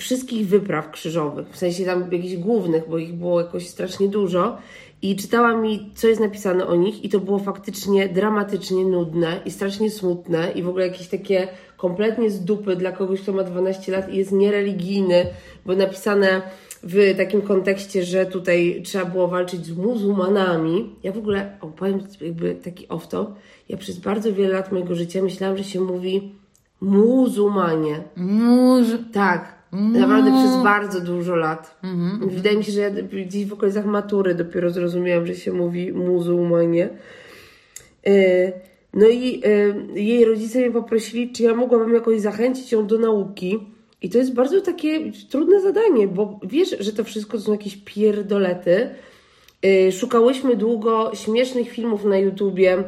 [0.00, 4.58] wszystkich wypraw krzyżowych, w sensie tam jakichś głównych, bo ich było jakoś strasznie dużo.
[5.02, 9.50] I czytała mi, co jest napisane o nich, i to było faktycznie dramatycznie nudne i
[9.50, 13.92] strasznie smutne, i w ogóle jakieś takie kompletnie z dupy dla kogoś, kto ma 12
[13.92, 15.26] lat i jest niereligijny,
[15.66, 16.42] bo napisane
[16.82, 20.96] w takim kontekście, że tutaj trzeba było walczyć z muzułmanami.
[21.02, 23.26] Ja w ogóle, opowiem jakby taki off-top,
[23.68, 26.34] ja przez bardzo wiele lat mojego życia myślałam, że się mówi
[26.80, 28.02] muzułmanie.
[28.16, 28.88] Murz...
[29.12, 31.80] Tak, naprawdę przez bardzo dużo lat.
[32.20, 32.90] Wydaje mi się, że ja
[33.26, 36.88] gdzieś w okolicach matury dopiero zrozumiałam, że się mówi muzułmanie.
[38.06, 38.52] E,
[38.94, 43.58] No i e, jej rodzice mnie poprosili, czy ja mogłabym jakoś zachęcić ją do nauki.
[44.02, 47.76] I to jest bardzo takie trudne zadanie, bo wiesz, że to wszystko to są jakieś
[47.84, 48.90] pierdolety.
[49.62, 52.84] E, Szukałyśmy długo śmiesznych filmów na YouTubie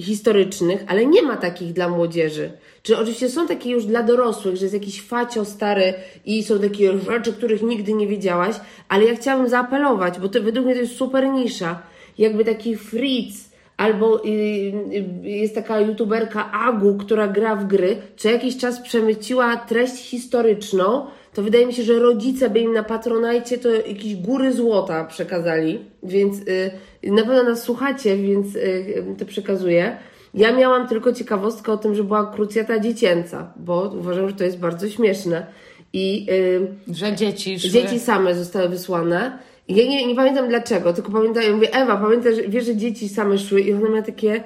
[0.00, 2.50] historycznych, ale nie ma takich dla młodzieży.
[2.82, 6.98] Czy oczywiście są takie już dla dorosłych, że jest jakiś facio stary i są takie
[6.98, 8.56] rzeczy, których nigdy nie wiedziałaś,
[8.88, 11.82] ale ja chciałabym zaapelować, bo to według mnie to jest super nisza.
[12.18, 18.30] Jakby taki Fritz albo y, y, jest taka youtuberka Agu, która gra w gry, co
[18.30, 23.58] jakiś czas przemyciła treść historyczną, to wydaje mi się, że rodzice by im na Patronajcie
[23.58, 26.70] to jakieś góry złota przekazali, więc y,
[27.02, 29.96] na pewno nas słuchacie, więc y, to przekazuję.
[30.34, 34.58] Ja miałam tylko ciekawostkę o tym, że była krucjata dziecięca, bo uważam, że to jest
[34.58, 35.46] bardzo śmieszne.
[35.92, 37.70] I y, Że dzieci szły...
[37.70, 39.38] dzieci same zostały wysłane.
[39.68, 43.38] Ja nie, nie pamiętam dlaczego, tylko pamiętam, ja mówię, Ewa, pamiętasz, wiesz, że dzieci same
[43.38, 44.42] szły i ona miała takie,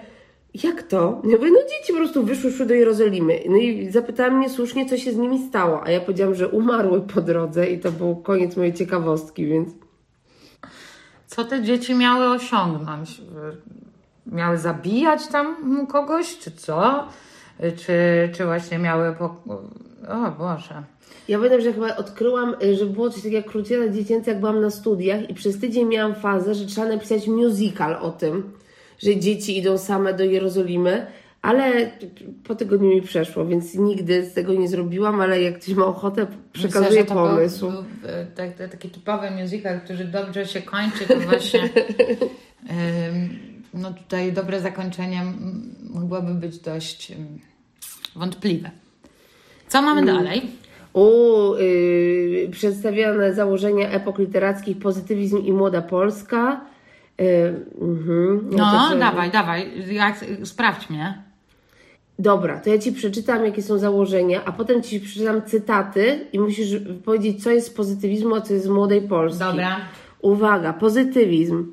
[0.65, 1.23] jak to?
[1.25, 3.41] Ja mówię, no dzieci po prostu wyszły, szły do Jerozolimy.
[3.49, 7.01] No i zapytała mnie słusznie, co się z nimi stało, a ja powiedziałam, że umarły
[7.01, 9.69] po drodze i to był koniec mojej ciekawostki, więc...
[11.27, 13.23] Co te dzieci miały osiągnąć?
[14.27, 17.09] Miały zabijać tam kogoś, czy co?
[17.77, 17.93] Czy,
[18.35, 19.15] czy właśnie miały.
[19.19, 19.25] Po...
[20.09, 20.83] O Boże.
[21.29, 24.71] Ja pamiętam, że chyba odkryłam, że było coś takiego jak krucjata dziecięca, jak byłam na
[24.71, 28.53] studiach i przez tydzień miałam fazę, że trzeba napisać musical o tym,
[28.99, 31.07] że dzieci idą same do Jerozolimy,
[31.43, 31.91] ale
[32.45, 36.27] po tygodniu mi przeszło, więc nigdy z tego nie zrobiłam, ale jak ktoś ma ochotę,
[36.53, 37.71] przekazuję Myślę, że to był- pomysł.
[37.71, 37.81] Był,
[38.11, 41.69] e, tak, tak, taki typowy musical, który dobrze się kończy, to właśnie.
[43.75, 45.23] no tutaj dobre zakończenie
[45.91, 47.13] mogłoby być dość
[48.17, 48.71] wątpliwe.
[49.69, 50.17] Co mamy Mm.
[50.17, 50.43] dalej?
[50.93, 56.61] U, y, przedstawione założenia epok literackich, pozytywizm i młoda Polska.
[57.21, 58.49] Y, mhm.
[58.51, 61.23] No, też- dawaj, dawaj, jak, sprawdź mnie.
[62.19, 66.77] Dobra, to ja Ci przeczytam, jakie są założenia, a potem Ci przeczytam cytaty i musisz
[67.05, 69.45] powiedzieć, co jest z pozytywizmu, a co jest z młodej Polski.
[69.45, 69.77] Dobra.
[70.21, 71.67] Uwaga, pozytywizm.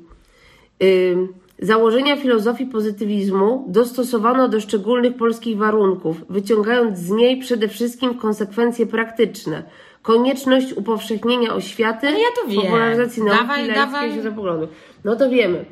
[0.82, 1.28] Ym,
[1.58, 9.62] założenia filozofii pozytywizmu dostosowano do szczególnych polskich warunków, wyciągając z niej przede wszystkim konsekwencje praktyczne.
[10.04, 12.62] Konieczność upowszechnienia oświaty, No ja to wiem.
[12.62, 14.12] popularyzacji nauki Dawaj, dawaj.
[14.12, 14.68] światopoglądu.
[15.04, 15.64] No to wiemy.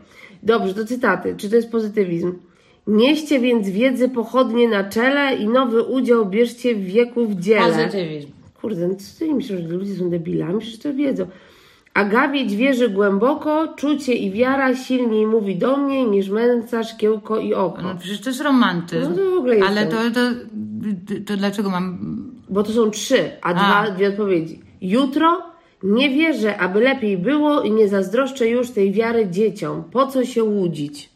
[0.43, 1.35] Dobrze, to cytaty.
[1.37, 2.33] Czy to jest pozytywizm?
[2.87, 7.67] Nieście więc wiedzy pochodnie na czele i nowy udział bierzcie w wieku w dziele.
[7.67, 8.29] Pozytywizm.
[8.61, 10.61] Kurde, no co ty myślisz, że ludzie są debilami?
[10.61, 11.27] Przecież to wiedzą.
[11.95, 17.55] A gawieć wierzy głęboko, czucie i wiara silniej mówi do mnie niż męca, szkiełko i
[17.55, 17.83] oko.
[17.83, 19.11] No przecież to jest romantyzm.
[19.11, 20.21] No to w ogóle jest Ale to, to,
[21.27, 21.99] to dlaczego mam.
[22.53, 23.55] Bo to są trzy, a, A.
[23.55, 24.61] dwa, dwie odpowiedzi.
[24.81, 25.43] Jutro
[25.83, 29.85] nie wierzę, aby lepiej było i nie zazdroszczę już tej wiary dzieciom.
[29.93, 31.11] Po co się łudzić?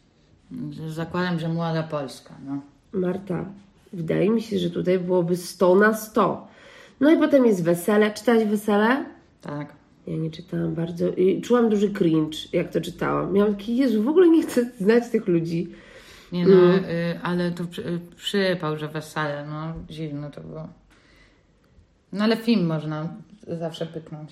[0.88, 2.34] Zakładam, że młoda Polska.
[2.46, 2.60] No.
[2.92, 3.44] Marta,
[3.92, 6.48] wydaje mi się, że tutaj byłoby 100 na 100.
[7.00, 8.10] No i potem jest wesele.
[8.10, 9.04] Czytałaś wesele?
[9.40, 9.72] Tak.
[10.06, 11.08] Ja nie czytałam bardzo.
[11.08, 13.32] I czułam duży cringe, jak to czytałam.
[13.32, 15.68] Miałam taki, Jezu, w ogóle nie chcę znać tych ludzi.
[16.32, 16.84] Nie no, Mm.
[16.84, 20.68] y, ale to przy, y, przypał, że wesele, no dziwne to było.
[22.16, 23.08] No ale film można
[23.48, 24.30] zawsze pyknąć.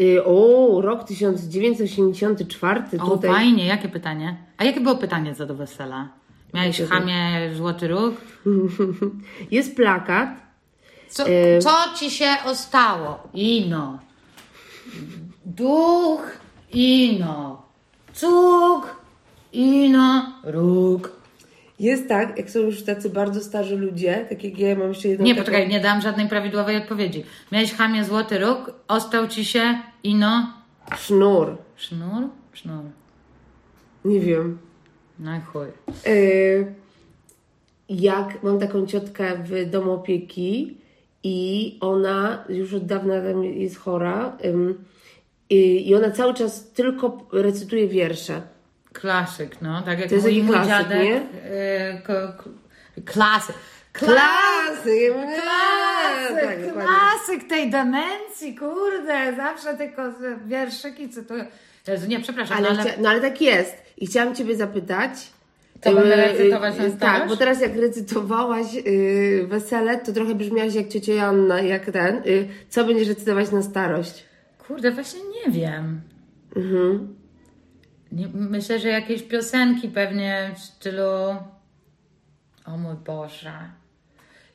[0.00, 3.30] Y, o, rok 1984 O, tutaj.
[3.30, 4.36] fajnie, jakie pytanie?
[4.56, 6.08] A jakie było pytanie co do wesela?
[6.54, 8.14] Miałeś chamie złoty róg?
[9.50, 10.28] Jest plakat.
[11.08, 13.28] Co, Y- co ci się ostało?
[13.34, 13.98] Ino.
[15.46, 16.22] Duch,
[16.72, 17.62] ino.
[18.14, 18.96] Cuk,
[19.52, 21.13] ino, róg.
[21.84, 25.24] Jest tak, jak są już tacy bardzo starzy ludzie, tak jak ja mam jeszcze jedną
[25.24, 27.24] Nie, taką- poczekaj, nie dam żadnej prawidłowej odpowiedzi.
[27.52, 30.52] Miałeś chamie złoty róg, ostał ci się ino.
[30.96, 31.56] Sznur.
[31.76, 32.28] Sznur?
[32.52, 32.84] Sznur.
[34.04, 34.58] Nie wiem.
[35.18, 35.66] No i chuj.
[36.06, 36.74] Yy,
[37.88, 40.76] jak mam taką ciotkę w domu opieki
[41.22, 44.36] i ona już od dawna jest chora
[45.50, 48.42] i ona cały czas tylko recytuje wiersze.
[49.00, 49.82] Klasyk, no.
[49.82, 50.98] Tak jak To jest mój, mój klasyk, dziadek.
[51.02, 51.16] nie?
[51.16, 52.50] y, ko, ko,
[53.04, 53.56] klasyk.
[53.92, 55.12] Klasyk!
[55.42, 60.02] Klasyk, Tak, klasyk tej demencji, kurde, zawsze tylko
[60.46, 61.46] wierszyki cytuję.
[61.88, 63.76] Jezu, nie, przepraszam, Ale, no, ale chcia- no ale tak jest.
[63.98, 65.10] I chciałam Ciebie zapytać.
[65.80, 66.98] To yy, będę recytować na starość?
[67.00, 72.22] Tak, bo teraz jak recytowałaś yy, wesele, to trochę brzmiałaś jak ciocia Joanna, jak ten.
[72.24, 74.24] Yy, co będziesz recytować na starość?
[74.68, 76.00] kurde, właśnie nie wiem.
[76.56, 77.14] Mhm.
[78.34, 81.36] Myślę, że jakieś piosenki pewnie w stylu
[82.66, 83.52] o mój Boże.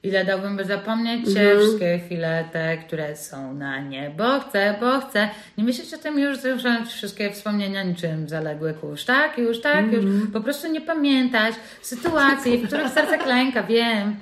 [0.03, 1.59] Ile dałbym, by zapomnieć Mhm.
[1.59, 5.29] Wszystkie chwile te, które są na nie, bo chcę, bo chcę.
[5.57, 10.05] Nie myśleć o tym już, że wszystkie wspomnienia niczym zaległy kurz, tak, już, tak, już.
[10.05, 10.31] Mhm.
[10.31, 14.15] Po prostu nie pamiętać sytuacji, w których serce klęka, wiem.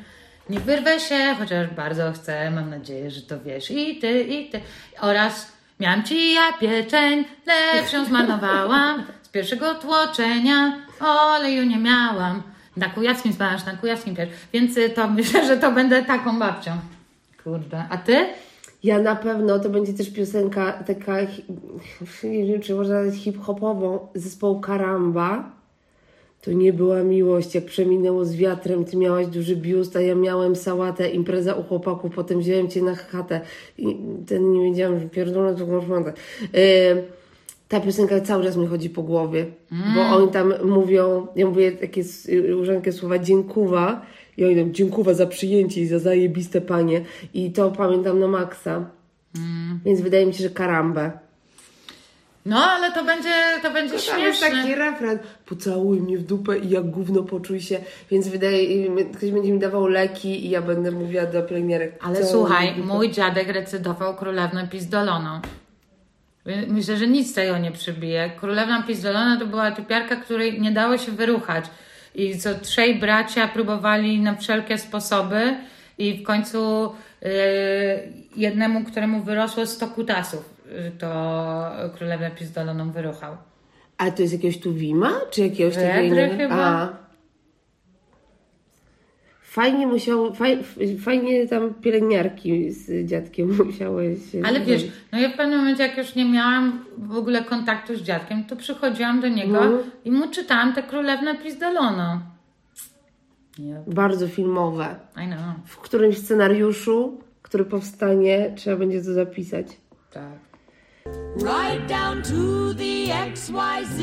[0.49, 3.71] Nie wyrwę się, chociaż bardzo chcę, mam nadzieję, że to wiesz.
[3.71, 4.61] I ty, i ty.
[5.01, 9.03] Oraz miałam ci ja pieczeń, lecz ją zmarnowałam.
[9.37, 12.43] Pierwszego tłoczenia oleju nie miałam.
[12.77, 14.29] Na kujawskim smaż, na kujawskim piecz.
[14.53, 16.71] Więc y, to myślę, że to będę taką babcią.
[17.43, 17.83] Kurde.
[17.89, 18.25] A ty?
[18.83, 21.21] Ja na pewno to będzie też piosenka taka,
[22.23, 25.51] nie wiem czy można nazwać hip-hopową, zespołu Karamba.
[26.41, 30.55] To nie była miłość, jak przeminęło z wiatrem, ty miałaś duży biust, a ja miałem
[30.55, 33.41] sałatę, impreza u chłopaków, potem wziąłem cię na chatę.
[33.77, 36.13] I ten nie wiedziałam, że pierdolę to koszmata.
[36.53, 37.16] Yy,
[37.67, 39.45] ta piosenka cały czas mi chodzi po głowie,
[39.95, 42.03] bo oni tam mówią, ja mówię takie
[42.61, 44.01] użankę słowa dziękuwa
[44.37, 47.01] i oni tam dziękuwa za przyjęcie i za zajebiste panie
[47.33, 48.85] i to pamiętam na maksa.
[49.85, 51.11] Więc wydaje mi się, że karambę.
[52.45, 53.29] No, ale to będzie,
[53.63, 54.49] to będzie jest śmieszne.
[54.49, 55.19] taki refren.
[55.45, 57.79] Pocałuj mnie w dupę i jak gówno poczuj się.
[58.11, 61.99] Więc wydaje, ktoś będzie mi dawał leki i ja będę mówiła do pielęgniarek.
[62.03, 62.93] Ale "Całuj słuchaj, mnie w dupę".
[62.93, 65.39] mój dziadek recytował Królewnę Pizdoloną.
[66.67, 68.31] Myślę, że nic tego nie przybije.
[68.39, 71.65] Królewna Pizdolona to była typiarka, której nie dało się wyruchać.
[72.15, 75.55] I co trzej bracia próbowali na wszelkie sposoby
[75.97, 76.91] i w końcu
[77.21, 77.29] yy,
[78.35, 83.37] jednemu, któremu wyrosło 100 kutasów, yy, to Królewna Pizdoloną wyruchał.
[83.97, 85.11] A to jest jakiegoś tu Wima?
[85.31, 86.37] Czy jakiegoś takiego innego?
[86.37, 86.55] chyba.
[86.55, 87.06] A.
[89.57, 90.63] Fajnie musiało, faj,
[91.01, 94.41] fajnie tam pielęgniarki z dziadkiem musiały się...
[94.45, 98.01] Ale wiesz, no ja w pewnym momencie, jak już nie miałam w ogóle kontaktu z
[98.01, 99.91] dziadkiem, to przychodziłam do niego Mhm.
[100.05, 102.19] i mu czytałam tę Królewną Pizdoloną.
[103.59, 104.95] Nie, Bardzo filmowe.
[105.23, 109.65] I know, W którymś scenariuszu, który powstanie, trzeba będzie to zapisać.
[110.13, 110.39] tak.
[111.37, 114.01] Right down to the XYZ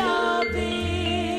[0.00, 1.33] of it.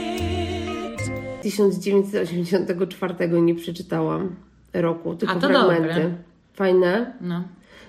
[1.45, 4.35] 1984 nie przeczytałam
[4.73, 5.87] roku, tylko A to fragmenty.
[5.87, 6.11] dobre.
[6.53, 7.13] Fajne.
[7.21, 7.43] No.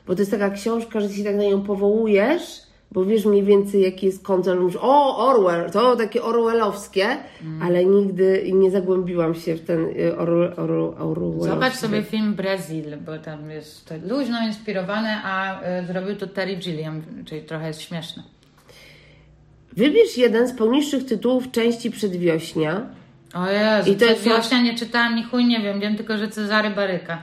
[0.07, 3.83] Bo to jest taka książka, że się tak na nią powołujesz, bo wiesz mniej więcej
[3.83, 4.61] jaki jest koncept.
[4.61, 7.07] Mówisz, o Orwell, to takie orwellowskie,
[7.43, 7.63] Mm.
[7.63, 11.41] ale nigdy nie zagłębiłam się w ten y, Orwell.
[11.41, 16.57] Zobacz sobie film Brazil, bo tam jest to luźno inspirowany, a y, zrobił to Terry
[16.57, 18.23] Gilliam, czyli trochę jest śmieszne.
[19.73, 22.87] Wybierz jeden z poniższych tytułów części przedwiośnia.
[23.35, 26.29] O Jezu, I to jest- Wiośnia nie czytałam, ni chuj nie wiem, wiem tylko, że
[26.29, 27.19] Cezary Baryka.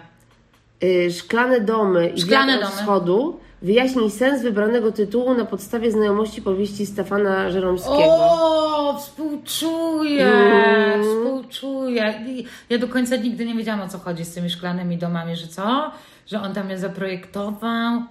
[0.84, 2.72] y, Szklane domy i Szklane domy.
[2.72, 3.40] wschodu.
[3.62, 7.98] Wyjaśnij sens wybranego tytułu na podstawie znajomości powieści Stefana Żeromskiego.
[8.04, 11.04] O, współczuję, Mm.
[11.04, 12.14] współczuję.
[12.28, 15.48] I Ja do końca nigdy nie wiedziałam o co chodzi z tymi szklanymi domami, że
[15.48, 15.92] co?
[16.28, 18.02] Że on tam je zaprojektował.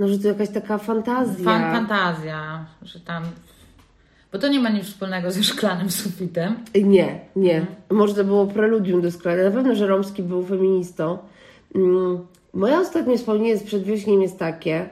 [0.00, 1.44] No, że to jakaś taka fantazja.
[1.44, 3.22] Fan, fantazja, że tam.
[4.34, 6.54] Bo to nie ma nic wspólnego ze szklanym sufitem.
[6.74, 7.66] Nie, nie.
[7.90, 9.44] Może to było preludium do sklepu.
[9.44, 11.18] Na pewno Żeromski był feministą.
[11.74, 12.18] Mm,
[12.54, 14.88] Moje ostatnie wspomnienie z przedwiośniem jest takie,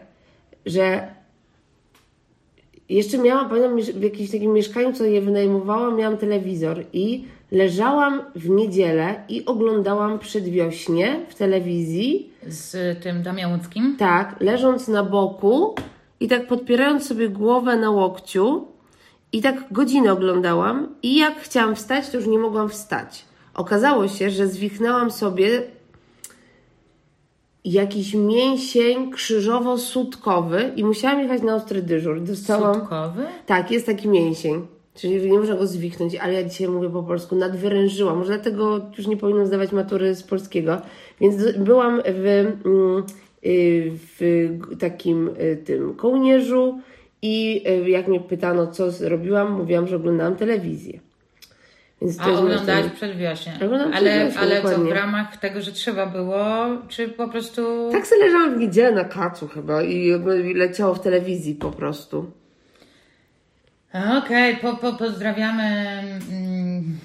[0.67, 1.09] że
[2.89, 8.49] jeszcze miałam, pamiętam, w jakimś takim mieszkaniu, co je wynajmowałam, miałam telewizor i leżałam w
[8.49, 13.97] niedzielę i oglądałam przedwiośnie w telewizji Z tym Damiałuckim.
[13.99, 15.75] tak, leżąc na boku
[16.21, 18.72] i tak podpierając sobie głowę na łokciu
[19.33, 23.25] i tak godzinę oglądałam i jak chciałam wstać, to już nie mogłam wstać.
[23.55, 25.63] Okazało się, że zwichnęłam sobie
[27.65, 32.21] jakiś mięsień krzyżowo-sutkowy i musiałam jechać na ostry dyżur.
[32.21, 32.75] Dostałam...
[32.75, 33.23] Sutkowy?
[33.47, 34.67] Tak, jest taki mięsień.
[34.95, 38.19] Czyli nie można go zwichnąć, ale ja dzisiaj mówię po polsku, nadwyrężyłam.
[38.19, 40.81] Może dlatego już nie powinnam zdawać matury z polskiego.
[41.21, 42.27] Więc do- byłam w,
[42.65, 43.03] mm,
[43.47, 46.81] y, w takim y, tym kołnierzu
[47.23, 51.01] i y, jak mnie pytano, co robiłam, mówiłam, że oglądałam telewizję.
[52.03, 53.53] Więc A oglądałaś właśnie- przedwiośnie.
[53.57, 56.45] Oglądam Ale, przedwiośnie, ale co, w ramach tego, że trzeba było,
[56.89, 57.89] czy po prostu...
[57.93, 60.13] Tak sobie leżałam w niedzielę na kacu chyba i
[60.51, 62.31] i leciało w telewizji po prostu.
[64.19, 65.63] Okej, po, po, pozdrawiamy
[66.31, 66.99] mm,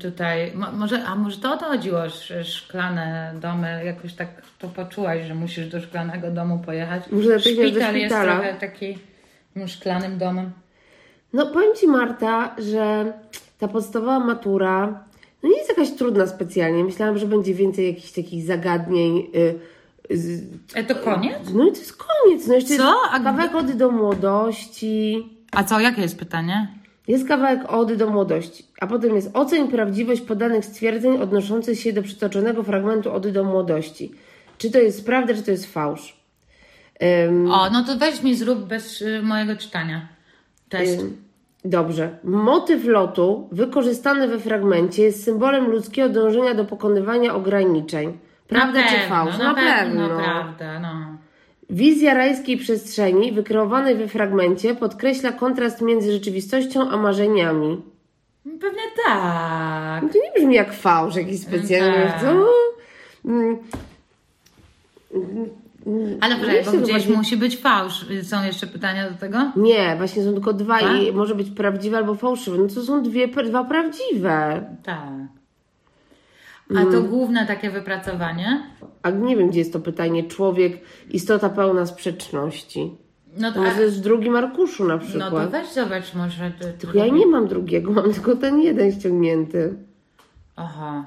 [0.00, 0.52] tutaj.
[0.54, 5.26] Mo, może, a może to o to chodziło, że szklane domy, jakoś tak to poczułaś,
[5.26, 7.02] że musisz do szklanego domu pojechać.
[7.10, 8.98] Do Szpital jest trochę taki
[9.56, 10.50] mm, szklanym domem.
[11.32, 13.12] No powiem Ci Marta, że
[13.58, 15.04] ta podstawowa matura
[15.42, 16.84] no nie jest jakaś trudna specjalnie.
[16.84, 19.26] Myślałam, że będzie więcej jakichś takich zagadnień.
[19.34, 19.58] y,
[20.10, 20.42] z,
[20.74, 21.38] E, to koniec?
[21.54, 22.46] no i to jest koniec.
[22.46, 22.94] No jeszcze Co?
[23.12, 25.28] A kawałek ody do młodości.
[25.52, 26.68] A co, jakie jest pytanie?
[27.10, 32.02] Jest kawałek ody do młodości, a potem jest oceń prawdziwość podanych stwierdzeń odnoszących się do
[32.02, 34.12] przytoczonego fragmentu ody do młodości.
[34.58, 36.16] Czy to jest prawda, czy to jest fałsz?
[37.28, 40.08] Ym, O, no to weź mi zrób bez y, mojego czytania.
[40.74, 41.16] Ym,
[41.64, 42.18] Dobrze.
[42.24, 48.18] Motyw lotu wykorzystany we fragmencie jest symbolem ludzkiego dążenia do pokonywania ograniczeń.
[48.48, 49.38] Prawda na czy pewno, fałsz?
[49.38, 51.18] Na, pewno, prawda, no.
[51.70, 57.82] Wizja rajskiej przestrzeni wykreowanej we fragmencie podkreśla kontrast między rzeczywistością a marzeniami.
[58.44, 60.02] Pewnie tak.
[60.02, 62.06] No to nie brzmi jak fałsz jakiś specjalny.
[62.06, 62.20] tak.
[62.20, 62.46] Co?
[63.24, 63.58] Mm,
[66.20, 68.06] Ale No jest bo gdzieś chyba- musi być fałsz.
[68.22, 69.38] Są jeszcze pytania do tego?
[69.56, 71.02] Nie, właśnie są tylko dwa Tak?
[71.02, 72.58] i może być prawdziwe albo fałszywe.
[72.58, 74.64] No to są dwie, dwa prawdziwe.
[74.84, 75.39] Tak.
[76.76, 76.92] A Mm.
[76.92, 78.62] to główne takie wypracowanie?
[79.02, 80.24] A nie wiem, gdzie jest to pytanie.
[80.24, 82.96] Człowiek, istota pełna sprzeczności.
[83.38, 85.44] No to, Może w drugim arkuszu na no przykład.
[85.44, 86.52] to weź zobacz może.
[86.60, 89.74] Ty, Tylko ja nie mam drugiego, mam tylko ten jeden ściągnięty.
[90.56, 91.04] Aha.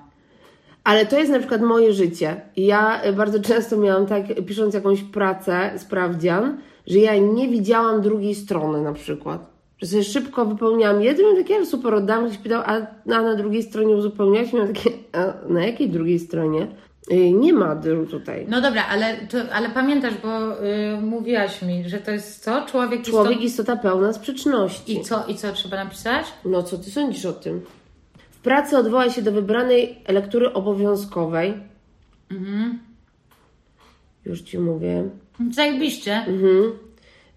[0.84, 2.42] Ale to jest na przykład moje życie.
[2.58, 6.58] Ja y, bardzo często miałam tak, pisząc jakąś pracę, sprawdzian,
[6.88, 9.53] że ja nie widziałam drugiej strony na przykład.
[9.82, 12.74] Że sobie szybko wypełniałam jeden, miałam takie, super, oddam, ktoś pytał, a,
[13.16, 14.54] a na drugiej stronie uzupełniałaś?
[14.54, 16.68] Miałam takie, a na jakiej drugiej stronie?
[17.12, 18.46] Y, Nie ma dru- tutaj.
[18.50, 22.66] No dobra, ale, to, ale pamiętasz, bo y, mówiłaś mi, że to jest co?
[22.66, 23.44] Człowiek, Człowiek istot...
[23.46, 24.98] istota pełna sprzeczności.
[25.00, 26.26] I co, I co trzeba napisać?
[26.46, 27.62] No co ty sądzisz o tym?
[28.32, 31.54] W pracy odwołaj się do wybranej lektury obowiązkowej.
[34.26, 35.10] Już ci mówię.
[35.52, 36.16] Zajebiście.
[36.16, 36.72] Mhm.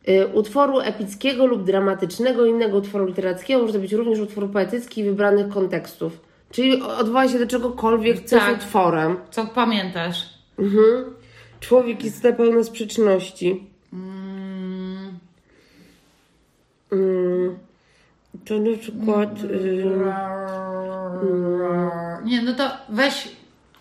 [0.09, 5.49] Y, Utworu epickiego lub dramatycznego, innego utworu literackiego, może to być również utwór poetycki wybranych
[5.49, 6.21] kontekstów.
[6.51, 8.49] Czyli odwołaj się do czegokolwiek, co Tak.
[8.49, 9.17] jest utworem.
[9.31, 10.29] Co pamiętasz?
[10.59, 11.05] Mhm.
[11.61, 13.67] Człowiek jest pełna sprzeczności.
[13.93, 15.19] Mm,
[16.93, 17.59] Mm.
[18.45, 19.43] To na przykład...
[19.45, 19.85] y,
[22.25, 23.29] Nie, no to weź.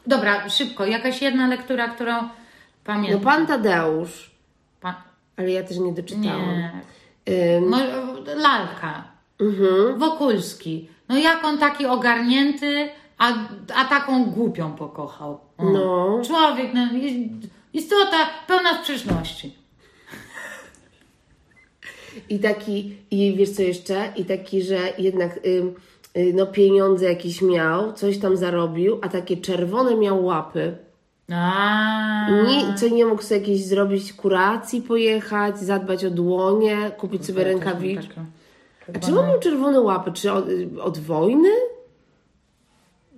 [0.07, 0.85] Dobra, szybko.
[0.85, 2.29] Jakaś jedna lektura, którą No
[2.83, 3.21] pamiętam.
[3.21, 4.31] pan Tadeusz.
[5.37, 6.49] Ale ja też nie doczytałam.
[6.49, 6.71] Nie.
[7.57, 7.77] Ym, No,
[8.35, 9.03] lalka.
[9.41, 9.99] mhm.
[9.99, 10.89] Wokulski.
[11.09, 13.33] No jak on taki ogarnięty, a,
[13.75, 15.39] a taką głupią pokochał.
[15.57, 15.69] O.
[15.69, 16.21] No.
[16.25, 16.87] Człowiek, no,
[17.73, 18.17] istota
[18.47, 19.55] pełna sprzeczności.
[22.29, 24.13] I taki, i wiesz co jeszcze?
[24.15, 25.73] I taki, że jednak ym,
[26.17, 30.77] y, no pieniądze jakieś miał, coś tam zarobił, a takie czerwone miał łapy.
[31.33, 32.27] A.
[32.47, 38.19] Nie, co nie mógł sobie jakieś zrobić kuracji, pojechać, zadbać o dłonie, kupić sobie rękawiczki.
[38.95, 40.11] A czemu miał czerwone łapy?
[40.11, 40.45] Czy od,
[40.81, 41.49] od wojny?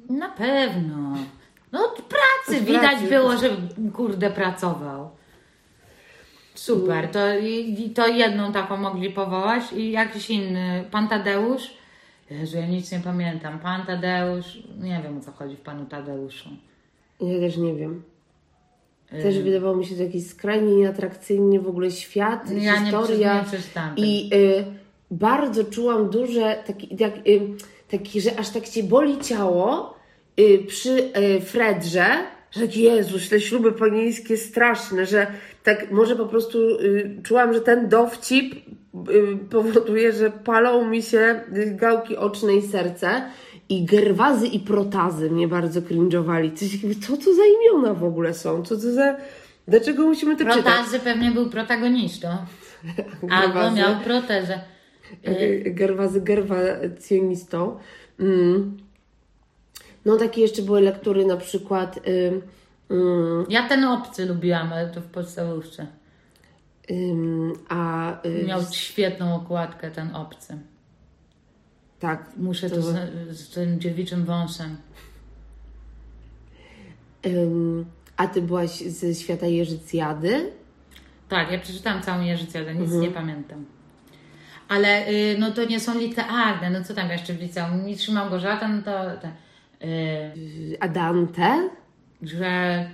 [0.10, 1.18] Na pewno.
[1.72, 3.08] No od pracy Od widać pracy.
[3.08, 3.50] było, że
[3.94, 5.10] kurde pracował.
[6.56, 7.20] Super, to,
[7.96, 10.86] to jedną taką mogli powołać i jakiś inny.
[10.92, 11.74] Pan Tadeusz?
[12.30, 13.60] Jezu, ja nic nie pamiętam.
[13.60, 16.50] Pan Tadeusz, nie wiem o co chodzi w panu Tadeuszu.
[17.22, 18.04] Ja też nie wiem.
[19.10, 23.34] Też wydawało mi się to jakiś skrajnie nieatrakcyjny w ogóle świat, Ja historia.
[23.34, 23.40] nie
[23.98, 24.66] I y,
[25.12, 27.40] bardzo czułam duże, taki, tak, y,
[27.92, 29.94] taki, że aż tak cię boli ciało
[30.40, 32.08] y, przy y, Fredrze,
[32.52, 35.28] że tak Jezus, te śluby panieńskie straszne, że
[35.64, 41.42] tak może po prostu y, czułam, że ten dowcip y, powoduje, że palą mi się
[41.68, 43.24] gałki oczne i serce.
[43.70, 46.52] I gerwazy i protazy mnie bardzo cringe'owali.
[47.08, 48.64] Co to za imiona w ogóle są?
[48.64, 49.16] Co to za...
[49.68, 50.64] Dlaczego musimy to czytać?
[50.64, 52.28] Protazy pewnie był protagonistą.
[53.30, 54.60] Albo miał protezę.
[55.28, 57.78] Y, Gerwazy gerwacjonistą.
[58.20, 58.78] Mm.
[60.06, 62.42] No takie jeszcze były lektury na przykład y,
[62.90, 65.88] Mm, Ja ten obcy lubiłam, ale to w podstawówce.
[66.92, 70.58] ym, a y, Miał świetną okładkę ten obcy.
[72.00, 72.96] Tak, Muszę to z,
[73.32, 74.78] z tym dziewiczym wąsem.
[77.26, 77.86] ym,
[78.18, 80.52] a ty byłaś ze świata Jerzycjady?
[81.30, 82.90] Tak, ja przeczytałam całą Jerzycę, ale Mhm.
[82.92, 83.66] nic nie pamiętam.
[84.68, 87.86] Ale y, no to nie są licealne, no co tam jeszcze w liceum?
[87.86, 88.92] Mistrz Małgorzata, no to
[89.22, 89.32] te,
[89.88, 91.70] Y, A Dante?
[92.22, 92.86] że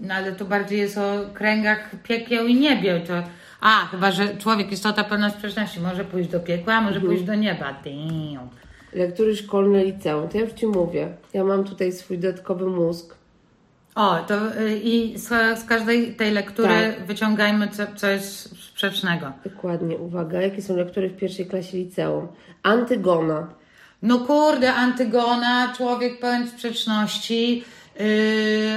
[0.00, 3.00] no ale to bardziej jest o kręgach piekieł i niebieł.
[3.06, 3.22] To,
[3.60, 5.80] a, chyba, że człowiek istota pełna sprzeczności.
[5.80, 7.06] Może pójść do piekła, może Mhm.
[7.06, 7.74] pójść do nieba.
[7.84, 8.48] Damn.
[8.92, 10.28] Lektury szkolne liceum.
[10.28, 11.08] To ja już Ci mówię.
[11.34, 13.14] Ja mam tutaj swój dodatkowy mózg.
[13.94, 15.28] O, to y, i z,
[15.60, 17.06] z każdej tej lektury Tak.
[17.06, 18.20] wyciągajmy co, coś
[18.70, 19.32] sprzecznego.
[19.44, 20.40] Dokładnie, uwaga.
[20.42, 22.28] Jakie są lektury w pierwszej klasie liceum?
[22.62, 23.46] Antygona.
[24.02, 27.64] No kurde, Antygona, człowiek pełen sprzeczności.
[28.00, 28.06] Yy,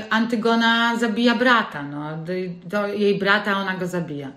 [0.09, 2.17] Antygona zabija brata, no.
[2.17, 2.33] Do,
[2.65, 4.31] do jej brata ona go zabija.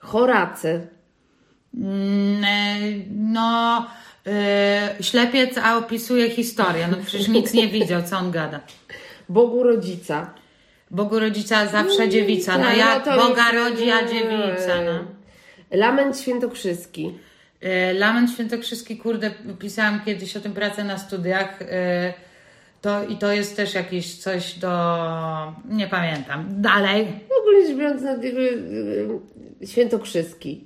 [0.00, 0.88] Horacy.
[1.74, 2.76] Mm, e,
[3.10, 3.86] no,
[4.26, 6.88] e, ślepiec, a opisuje historię.
[6.90, 8.60] No przecież nic nie widział, co on gada.
[9.28, 10.34] Bogu rodzica.
[10.90, 12.58] Bogu rodzica zawsze dziewica.
[12.58, 15.04] No Tak, jak to Boga rodzi, a dziewica, no.
[15.70, 17.18] Lament świętokrzyski.
[17.60, 21.58] E, Lament Świętokrzyski, kurde, pisałam kiedyś o tym pracę na studiach.
[22.80, 24.72] To, I to jest też jakieś coś do.
[25.68, 26.46] Nie pamiętam.
[26.48, 27.06] Dalej.
[27.06, 29.08] W ogóle biorąc, na y,
[29.66, 30.64] świętokrzyski.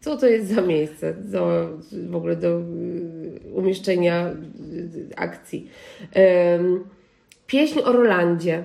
[0.00, 1.68] Co to jest za miejsce do,
[2.10, 2.60] w ogóle do y,
[3.54, 5.70] umieszczenia y, akcji?
[7.46, 8.64] Pieśń o Rolandzie.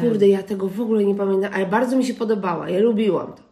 [0.00, 2.70] Kurde, ja tego w ogóle nie pamiętam, ale bardzo mi się podobała.
[2.70, 3.42] Ja lubiłam to.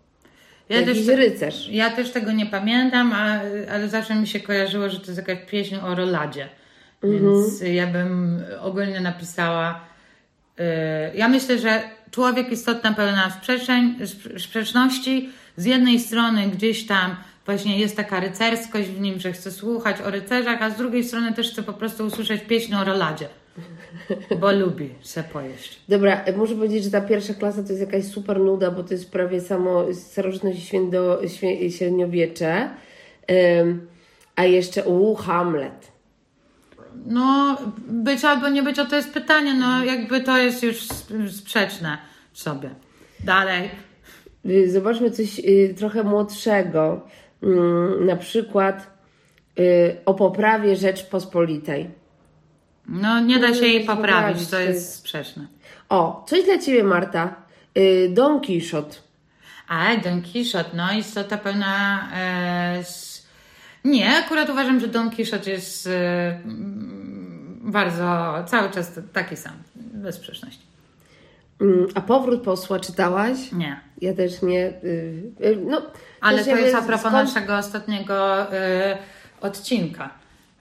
[0.69, 1.69] Ja Jakiś też, rycerz.
[1.71, 3.41] ja też tego nie pamiętam, a,
[3.73, 6.49] ale zawsze mi się kojarzyło, że to jest jakaś pieśń o Roladzie.
[7.03, 9.81] Więc ja bym ogólnie napisała.
[10.61, 10.63] y,
[11.17, 11.83] ja myślę, że
[12.15, 13.33] człowiek istotna pełna
[14.39, 15.29] sprzeczności.
[15.57, 20.11] Z jednej strony gdzieś tam właśnie jest taka rycerskość w nim, że chce słuchać o
[20.11, 23.29] rycerzach, a z drugiej strony też chce po prostu usłyszeć pieśń o Roladzie.
[24.41, 25.81] Bo lubi se pojeść.
[25.89, 28.95] Dobra, e, muszę powiedzieć, że ta pierwsza klasa to jest jakaś super nuda, bo to
[28.95, 30.75] jest prawie samo starożytność
[31.61, 32.71] i średniowiecze.
[33.27, 33.87] Em,
[34.37, 35.94] a jeszcze, u Hamlet.
[37.07, 39.55] No, być albo nie być, o to jest pytanie.
[39.55, 41.99] No, jakby to jest już sp- sprzeczne
[42.33, 42.71] sobie.
[43.21, 43.71] Dalej.
[44.47, 47.09] Y, Zobaczmy coś y, trochę młodszego.
[47.43, 48.87] Mm, Na przykład
[49.59, 51.91] y, o poprawie Rzeczpospolitej.
[52.89, 55.47] No, nie da się jej się poprawić, to jest sprzeczne.
[55.89, 57.35] O, coś dla Ciebie, Marta.
[58.11, 58.97] Don Quixote.
[59.69, 62.09] Ale Don Quixote, no, istota pełna.
[62.15, 62.83] E.
[63.85, 65.91] Nie, akurat uważam, że Don Quixote jest e,
[66.45, 70.63] mm, bardzo, cały czas taki sam, bez sprzeczności.
[71.61, 73.53] Mm, A powrót posła czytałaś?
[73.53, 73.81] Nie.
[74.01, 74.67] Ja też nie.
[74.69, 75.83] y, y, No,
[76.21, 78.99] Ale to jest a propos skąd- naszego ostatniego e,
[79.41, 80.11] odcinka.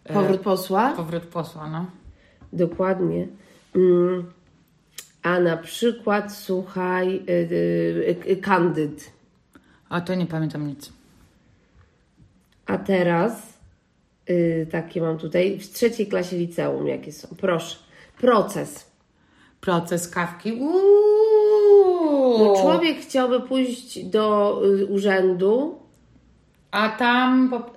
[0.05, 0.93] E, Powrót posła?
[0.95, 1.85] Powrót posła, no.
[2.53, 3.27] Dokładnie.
[3.75, 4.31] Mm,
[5.23, 9.11] A na przykład, słuchaj, y, y, y, Kandyd.
[9.89, 10.93] A to nie pamiętam nic.
[12.65, 13.31] A teraz,
[14.29, 17.27] y, takie mam tutaj, w trzeciej klasie liceum, jakie są.
[17.37, 17.75] Proszę.
[18.17, 18.91] Proces.
[19.61, 20.53] Proces kawki.
[20.53, 22.37] Uuu.
[22.39, 25.79] No, człowiek chciałby pójść do y, urzędu,
[26.71, 27.49] A tam.
[27.49, 27.73] Po,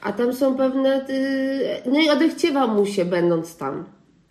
[0.00, 1.06] a tam są pewne.
[1.10, 3.84] Y, no i odechciewa mu się, będąc tam.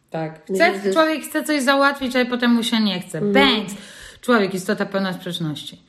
[0.09, 0.45] tak.
[0.45, 3.17] Chce, człowiek chce coś załatwić, ale potem mu się nie chce.
[3.17, 3.33] Mhm.
[3.33, 3.71] Bęc.
[4.21, 5.81] Człowiek istota pełna sprzeczności.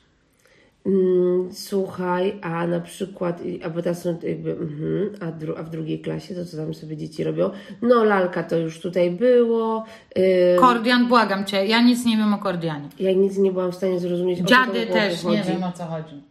[0.86, 5.70] Mm, słuchaj, a na przykład, a bo teraz są jakby, mhm, a, dru, a w
[5.70, 7.50] drugiej klasie to co tam sobie dzieci robią?
[7.82, 9.84] No, lalka to już tutaj było.
[10.18, 12.88] Y, Kordian, błagam cię, ja nic nie wiem o Kordianie.
[13.00, 14.38] ja nic nie byłam w stanie zrozumieć.
[14.38, 16.22] Dziady też nie wiem o co chodzi.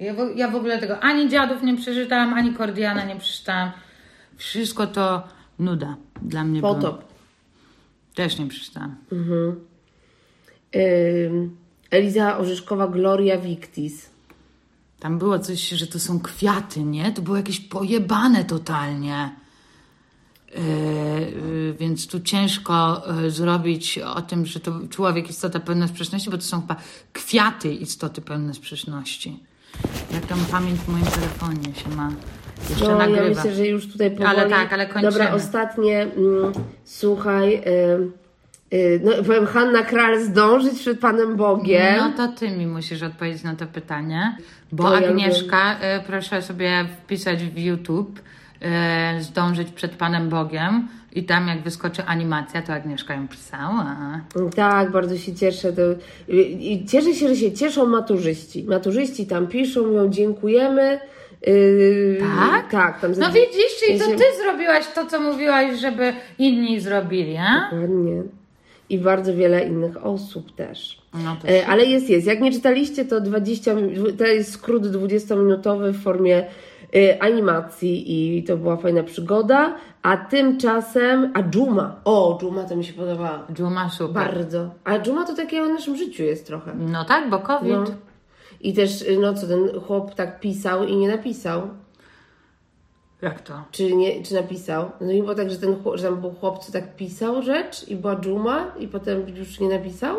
[0.00, 3.70] Ja w, ja w ogóle tego ani dziadów nie przeczytałam, ani Kordiana nie przeczytałam.
[4.36, 5.22] Wszystko to
[5.58, 6.60] nuda dla mnie.
[6.60, 6.74] było.
[6.74, 7.04] Potop.
[8.14, 8.96] Też nie przeczytałam.
[10.76, 11.56] Ym,
[11.96, 14.10] Eliza Orzeszkowa, Gloria Victis.
[15.00, 17.12] Tam było coś, że to są kwiaty, nie?
[17.12, 19.30] To było jakieś pojebane totalnie.
[20.54, 26.30] Yy, yy, więc tu ciężko yy, zrobić o tym, że to człowiek istota pełna sprzeczności,
[26.30, 26.76] bo to są chyba
[27.12, 29.40] kwiaty istoty pełne sprzeczności.
[30.12, 32.12] Jak tam pamięć w moim telefonie się ma
[32.70, 33.22] jeszcze No, nagrywa.
[33.22, 34.28] ja myślę, że już tutaj powoli...
[34.28, 35.12] Ale tak, ale kończymy.
[35.12, 36.52] Dobra, ostatnie, mm,
[36.84, 38.25] słuchaj, y, y,
[39.04, 41.96] no powiem, Hanna Kral zdążyć przed Panem Bogiem.
[41.98, 44.36] No to ty mi musisz odpowiedzieć na to pytanie,
[44.72, 48.20] bo To ja Agnieszka, y, proszę sobie wpisać w YouTube
[48.62, 53.96] e, zdążyć przed Panem Bogiem i tam jak wyskoczy animacja, to Agnieszka ją pisała.
[54.56, 55.72] Tak, bardzo się cieszę.
[56.28, 58.64] I- i cieszę się, że się cieszą maturzyści.
[58.64, 61.00] Maturzyści tam piszą, mówią dziękujemy.
[61.46, 62.70] Yy, Tak?
[62.70, 67.60] Tak, tam No widzisz, czyli to ty zrobiłaś to, co mówiłaś, żeby inni zrobili, a?
[67.70, 68.22] Dokładnie.
[68.90, 70.98] I bardzo wiele innych osób też.
[71.14, 72.26] No E, Ale jest, jest.
[72.26, 76.46] Jak nie czytaliście, to 20, mi- to jest skrót 20-minutowy w formie
[76.96, 79.74] e, animacji i to była fajna przygoda.
[80.02, 82.00] A tymczasem, a Dżuma.
[82.04, 83.46] O, Dżuma to mi się podobała.
[83.52, 84.14] Dżuma super.
[84.14, 84.70] Bardzo.
[84.84, 86.74] A Dżuma to takie o naszym życiu jest trochę.
[86.74, 87.72] No tak, bo COVID.
[87.72, 87.84] No.
[88.60, 91.62] I też, y, no co, ten chłop tak pisał i nie napisał.
[93.22, 93.64] Jak to?
[93.70, 94.90] Czy, nie, czy napisał?
[95.00, 98.16] No i było tak, że, ten, że tam był chłopcu tak pisał rzecz i była
[98.16, 100.16] dżuma i potem już nie napisał?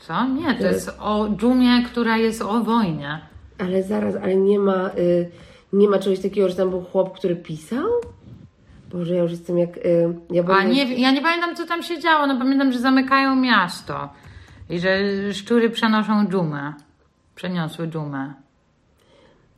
[0.00, 0.28] Co?
[0.28, 3.20] Nie, to jest o dżumie, która jest o wojnie.
[3.58, 5.30] Ale zaraz, ale nie ma, y,
[5.72, 7.86] nie ma czegoś takiego, że tam był chłop, który pisał?
[8.92, 9.76] Boże, ja już jestem jak...
[9.76, 12.26] Y, ja A nie, ja nie pamiętam, co tam się działo.
[12.26, 14.08] No pamiętam, że zamykają miasto
[14.70, 14.98] i że
[15.32, 16.74] szczury przenoszą dżumę.
[17.34, 18.34] Przeniosły dżumę.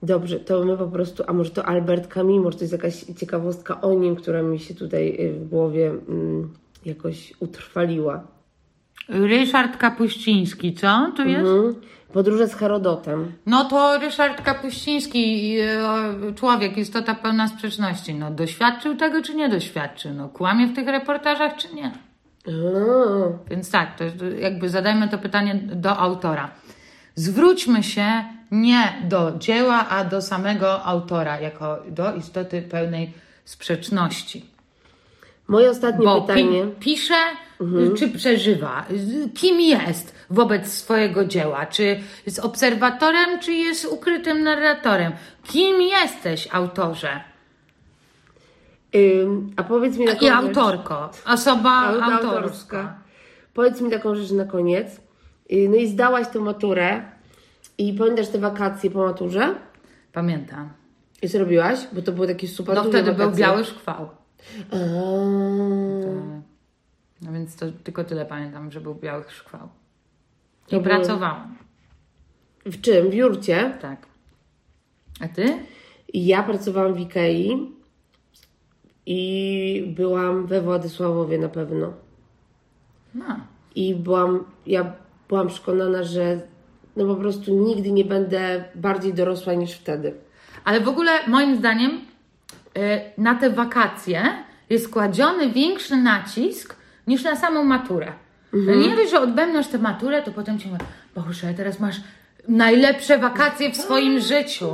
[0.05, 3.81] Dobrze, to my po prostu, a może to Albert Camus, może to jest jakaś ciekawostka
[3.81, 6.53] o nim, która mi się tutaj y, w głowie mm,
[6.85, 8.27] jakoś utrwaliła.
[9.09, 11.47] Ryszard Kapuściński, co tu jest?
[11.47, 11.75] Mhm.
[12.13, 13.33] Podróże z Herodotem.
[13.47, 18.15] No to Ryszard Kapuściński, e, człowiek, istota pełna sprzeczności.
[18.15, 20.15] No doświadczył tego, czy nie doświadczył?
[20.15, 21.93] No kłamie w tych reportażach, czy nie?
[22.47, 22.51] A,
[23.51, 24.05] Więc tak, to
[24.39, 26.51] jakby zadajmy to pytanie do autora.
[27.15, 28.25] Zwróćmy się
[28.55, 33.13] nie do dzieła, a do samego autora, jako do istoty pełnej
[33.45, 34.45] sprzeczności.
[35.49, 36.63] Moje ostatnie Bo pytanie.
[36.65, 37.15] pi- pisze,
[37.99, 38.85] czy przeżywa,
[39.35, 45.13] kim jest wobec swojego dzieła, czy jest obserwatorem, czy jest ukrytym narratorem.
[45.45, 47.21] Kim jesteś, autorze?
[48.95, 50.37] Ym, a powiedz mi taką I rzecz.
[50.37, 52.95] autorko, osoba Au- autorska.
[53.55, 55.01] Powiedz mi taką rzecz na koniec.
[55.51, 57.03] Yy, No i zdałaś tę maturę
[57.79, 59.55] i pamiętasz te wakacje po maturze?
[60.13, 60.69] Pamiętam.
[61.23, 61.79] I co robiłaś?
[61.93, 63.45] Bo to były takie super No wtedy był wakacje.
[63.45, 64.09] biały szkwał.
[64.71, 64.77] A,
[67.23, 69.69] No więc to tylko tyle pamiętam, że był biały szkwał.
[70.69, 71.57] I To pracowałam,
[72.67, 73.11] W czym?
[73.11, 73.79] W Jurcie.
[73.81, 74.07] tak.
[75.21, 75.59] A ty?
[76.15, 77.73] Ja pracowałam w Ikei
[79.07, 81.93] i byłam we Władysławowie na pewno.
[83.15, 83.25] No.
[83.75, 84.93] I byłam, ja
[85.29, 86.41] byłam przekonana, że
[86.97, 90.15] no po prostu nigdy nie będę bardziej dorosła niż wtedy.
[90.65, 92.01] Ale w ogóle moim zdaniem y,
[93.19, 94.23] na te wakacje
[94.71, 96.77] jest kładziony większy nacisk
[97.07, 98.13] niż na samą maturę.
[98.53, 100.81] Nie dość, że odbędziesz tę maturę, to potem ci mówię,
[101.15, 101.97] Boże, teraz masz
[102.49, 104.67] najlepsze wakacje w swoim życiu.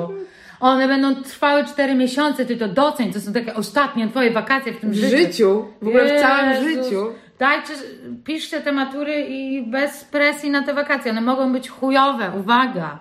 [0.61, 4.81] One będą trwały 4 miesiące, ty to doceń, to są takie ostatnie twoje wakacje w
[4.81, 5.17] tym W życiu.
[5.17, 6.85] życiu, w ogóle w całym Jezus.
[6.87, 7.07] życiu.
[7.41, 7.73] Dajcie,
[8.25, 11.11] piszcie te matury i bez presji na te wakacje.
[11.11, 12.99] One mogą być chujowe, uwaga.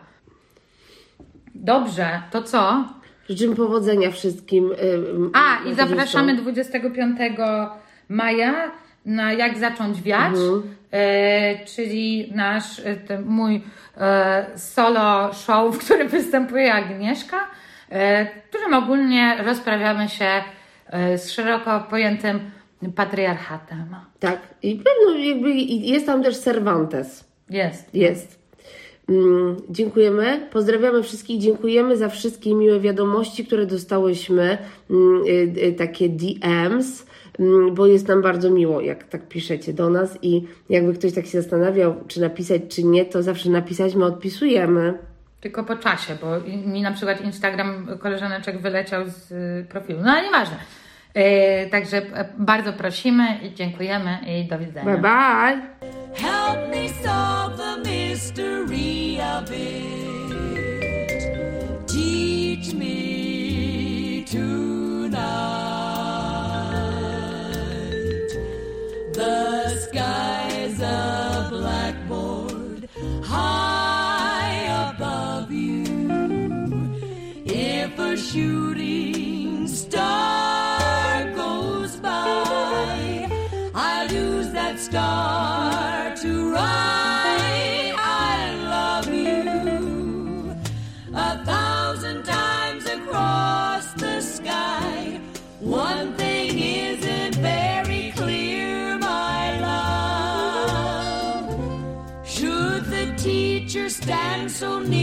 [1.55, 2.85] Dobrze, to co?
[3.29, 4.71] Życzymy powodzenia wszystkim.
[4.83, 7.17] ym, A, i zapraszamy 25
[8.09, 8.71] maja
[9.05, 10.35] na Jak zacząć wiać,
[10.91, 13.61] e, czyli nasz, ten mój
[13.97, 17.37] e, solo show, w którym występuje Agnieszka,
[17.89, 20.43] e, w którym ogólnie rozprawiamy się
[21.17, 22.51] z szeroko pojętym
[22.95, 23.95] patriarchatem.
[24.19, 27.23] Tak, i pewno jakby jest tam też Cervantes.
[27.49, 27.95] Jest.
[27.95, 28.39] Jest.
[29.09, 30.47] Mm, dziękujemy.
[30.51, 31.41] Pozdrawiamy wszystkich.
[31.41, 34.57] Dziękujemy za wszystkie miłe wiadomości, które dostałyśmy.
[34.89, 37.05] Mm, y, y, takie DMs,
[37.39, 40.17] mm, bo jest nam bardzo miło, jak tak piszecie do nas.
[40.21, 44.93] I jakby ktoś tak się zastanawiał, czy napisać, czy nie, to zawsze napisać, my odpisujemy.
[45.41, 46.27] Tylko po czasie, bo
[46.71, 49.99] mi na przykład Instagram koleżaneczek wyleciał z y, profilu.
[50.03, 50.57] No ale nieważne.
[51.13, 54.85] E, także e, bardzo prosimy i dziękujemy i do widzenia.
[54.85, 55.61] Bye bye!
[56.15, 60.29] Help me solve the mystery of it.
[61.87, 65.19] Teach me tonight.
[69.13, 72.87] The sky's a blackboard
[73.23, 75.85] high above you.
[77.45, 80.48] If a shooting star
[104.59, 104.98] so near,